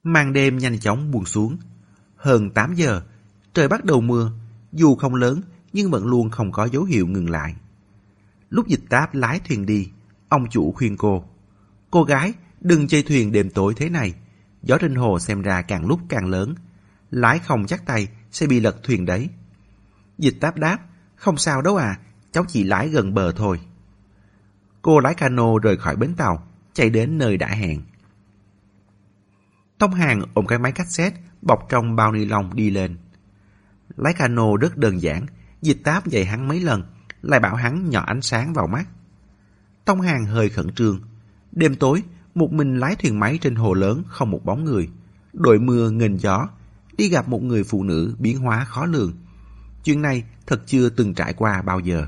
[0.03, 1.57] Màn đêm nhanh chóng buông xuống.
[2.15, 3.01] Hơn 8 giờ,
[3.53, 4.32] trời bắt đầu mưa.
[4.72, 5.41] Dù không lớn,
[5.74, 7.55] nhưng vẫn luôn không có dấu hiệu ngừng lại.
[8.49, 9.89] Lúc dịch táp lái thuyền đi,
[10.30, 11.23] Ông chủ khuyên cô.
[11.91, 14.13] Cô gái, đừng chơi thuyền đêm tối thế này.
[14.61, 16.55] Gió trên hồ xem ra càng lúc càng lớn.
[17.11, 19.30] Lái không chắc tay sẽ bị lật thuyền đấy.
[20.17, 20.77] Dịch táp đáp,
[21.15, 21.99] không sao đâu à,
[22.32, 23.59] cháu chỉ lái gần bờ thôi.
[24.82, 27.82] Cô lái cano rời khỏi bến tàu, chạy đến nơi đã hẹn.
[29.77, 32.97] Tông hàng ôm cái máy cassette bọc trong bao ni lông đi lên.
[33.97, 35.25] Lái cano rất đơn giản,
[35.61, 36.84] dịch táp dạy hắn mấy lần,
[37.21, 38.88] lại bảo hắn nhỏ ánh sáng vào mắt.
[39.89, 40.99] Tông Hàng hơi khẩn trương.
[41.51, 42.03] Đêm tối,
[42.35, 44.89] một mình lái thuyền máy trên hồ lớn không một bóng người.
[45.33, 46.47] Đội mưa nghênh gió,
[46.97, 49.13] đi gặp một người phụ nữ biến hóa khó lường.
[49.83, 52.05] Chuyện này thật chưa từng trải qua bao giờ.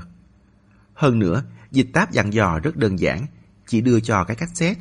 [0.94, 3.26] Hơn nữa, dịch táp dặn dò rất đơn giản,
[3.66, 4.80] chỉ đưa cho cái cassette.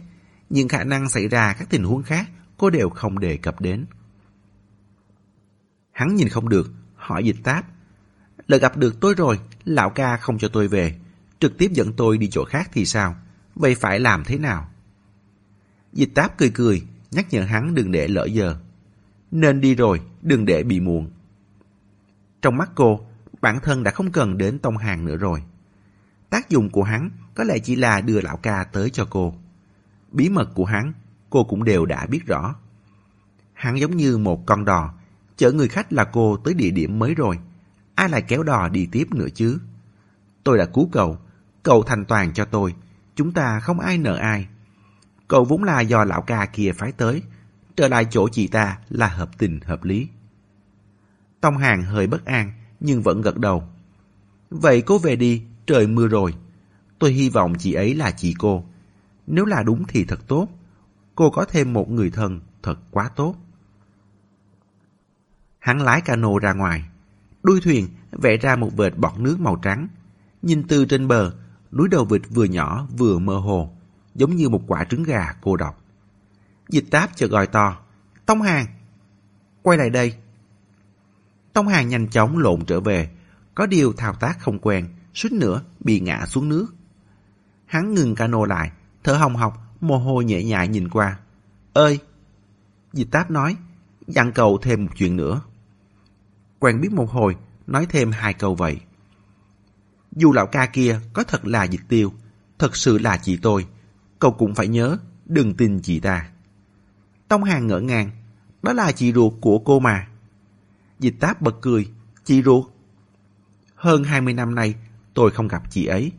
[0.49, 3.85] Nhưng khả năng xảy ra các tình huống khác cô đều không đề cập đến.
[5.91, 7.65] Hắn nhìn không được, hỏi dịch táp.
[8.47, 11.00] "Lần gặp được tôi rồi, lão ca không cho tôi về
[11.41, 13.15] trực tiếp dẫn tôi đi chỗ khác thì sao?
[13.55, 14.69] Vậy phải làm thế nào?
[15.93, 18.55] Dịch táp cười cười, nhắc nhở hắn đừng để lỡ giờ.
[19.31, 21.11] Nên đi rồi, đừng để bị muộn.
[22.41, 22.99] Trong mắt cô,
[23.41, 25.43] bản thân đã không cần đến tông hàng nữa rồi.
[26.29, 29.33] Tác dụng của hắn có lẽ chỉ là đưa lão ca tới cho cô.
[30.11, 30.93] Bí mật của hắn,
[31.29, 32.55] cô cũng đều đã biết rõ.
[33.53, 34.93] Hắn giống như một con đò,
[35.37, 37.39] chở người khách là cô tới địa điểm mới rồi.
[37.95, 39.59] Ai lại kéo đò đi tiếp nữa chứ?
[40.43, 41.17] Tôi đã cứu cậu,
[41.63, 42.75] Cậu thành toàn cho tôi,
[43.15, 44.47] chúng ta không ai nợ ai.
[45.27, 47.21] Cậu vốn là do lão ca kia phái tới,
[47.75, 50.07] trở lại chỗ chị ta là hợp tình hợp lý.
[51.41, 53.63] Tông Hàng hơi bất an, nhưng vẫn gật đầu.
[54.49, 56.35] Vậy cô về đi, trời mưa rồi.
[56.99, 58.63] Tôi hy vọng chị ấy là chị cô.
[59.27, 60.47] Nếu là đúng thì thật tốt.
[61.15, 63.35] Cô có thêm một người thân, thật quá tốt.
[65.59, 66.89] Hắn lái cano ra ngoài.
[67.43, 69.87] Đuôi thuyền vẽ ra một vệt bọt nước màu trắng.
[70.41, 71.33] Nhìn từ trên bờ,
[71.71, 73.69] núi đầu vịt vừa nhỏ vừa mơ hồ,
[74.15, 75.81] giống như một quả trứng gà cô độc.
[76.69, 77.77] Dịch táp chợt gọi to,
[78.25, 78.65] Tông Hàng!
[79.61, 80.15] Quay lại đây!
[81.53, 83.09] Tông Hàng nhanh chóng lộn trở về,
[83.55, 86.67] có điều thao tác không quen, suýt nữa bị ngã xuống nước.
[87.65, 88.71] Hắn ngừng cano lại,
[89.03, 91.19] thở hồng hộc, mồ hôi nhẹ nhại nhìn qua.
[91.73, 91.99] Ơi!
[92.93, 93.55] Dịch táp nói,
[94.07, 95.41] dặn cậu thêm một chuyện nữa.
[96.59, 97.35] Quen biết một hồi,
[97.67, 98.79] nói thêm hai câu vậy.
[100.15, 102.13] Dù lão ca kia có thật là dịch tiêu,
[102.59, 103.65] thật sự là chị tôi,
[104.19, 106.29] cậu cũng phải nhớ, đừng tin chị ta.
[107.27, 108.11] Tông Hàng ngỡ ngàng,
[108.63, 110.07] đó là chị ruột của cô mà.
[110.99, 111.87] Dịch táp bật cười,
[112.23, 112.65] chị ruột.
[113.75, 114.75] Hơn 20 năm nay,
[115.13, 116.11] tôi không gặp chị ấy.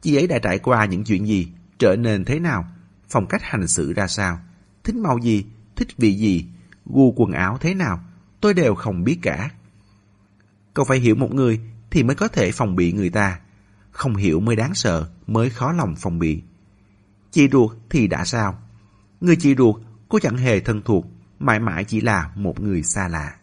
[0.00, 2.64] Chị ấy đã trải qua những chuyện gì, trở nên thế nào,
[3.08, 4.38] phong cách hành xử ra sao,
[4.84, 5.44] thích màu gì,
[5.76, 6.46] thích vị gì,
[6.86, 8.00] gu quần áo thế nào,
[8.40, 9.50] tôi đều không biết cả.
[10.74, 11.60] Cậu phải hiểu một người
[11.94, 13.40] thì mới có thể phòng bị người ta.
[13.90, 16.42] Không hiểu mới đáng sợ, mới khó lòng phòng bị.
[17.30, 18.58] Chị ruột thì đã sao?
[19.20, 19.76] Người chị ruột,
[20.08, 21.06] cô chẳng hề thân thuộc,
[21.38, 23.36] mãi mãi chỉ là một người xa lạ.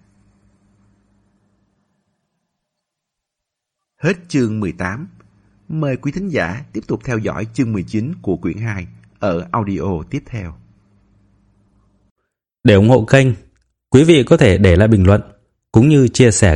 [3.97, 5.08] Hết chương 18.
[5.68, 8.88] Mời quý thính giả tiếp tục theo dõi chương 19 của quyển 2
[9.20, 10.54] ở audio tiếp theo.
[12.64, 13.28] Để ủng hộ kênh,
[13.89, 15.22] quý vị có thể để lại bình luận
[15.72, 16.56] cũng như chia sẻ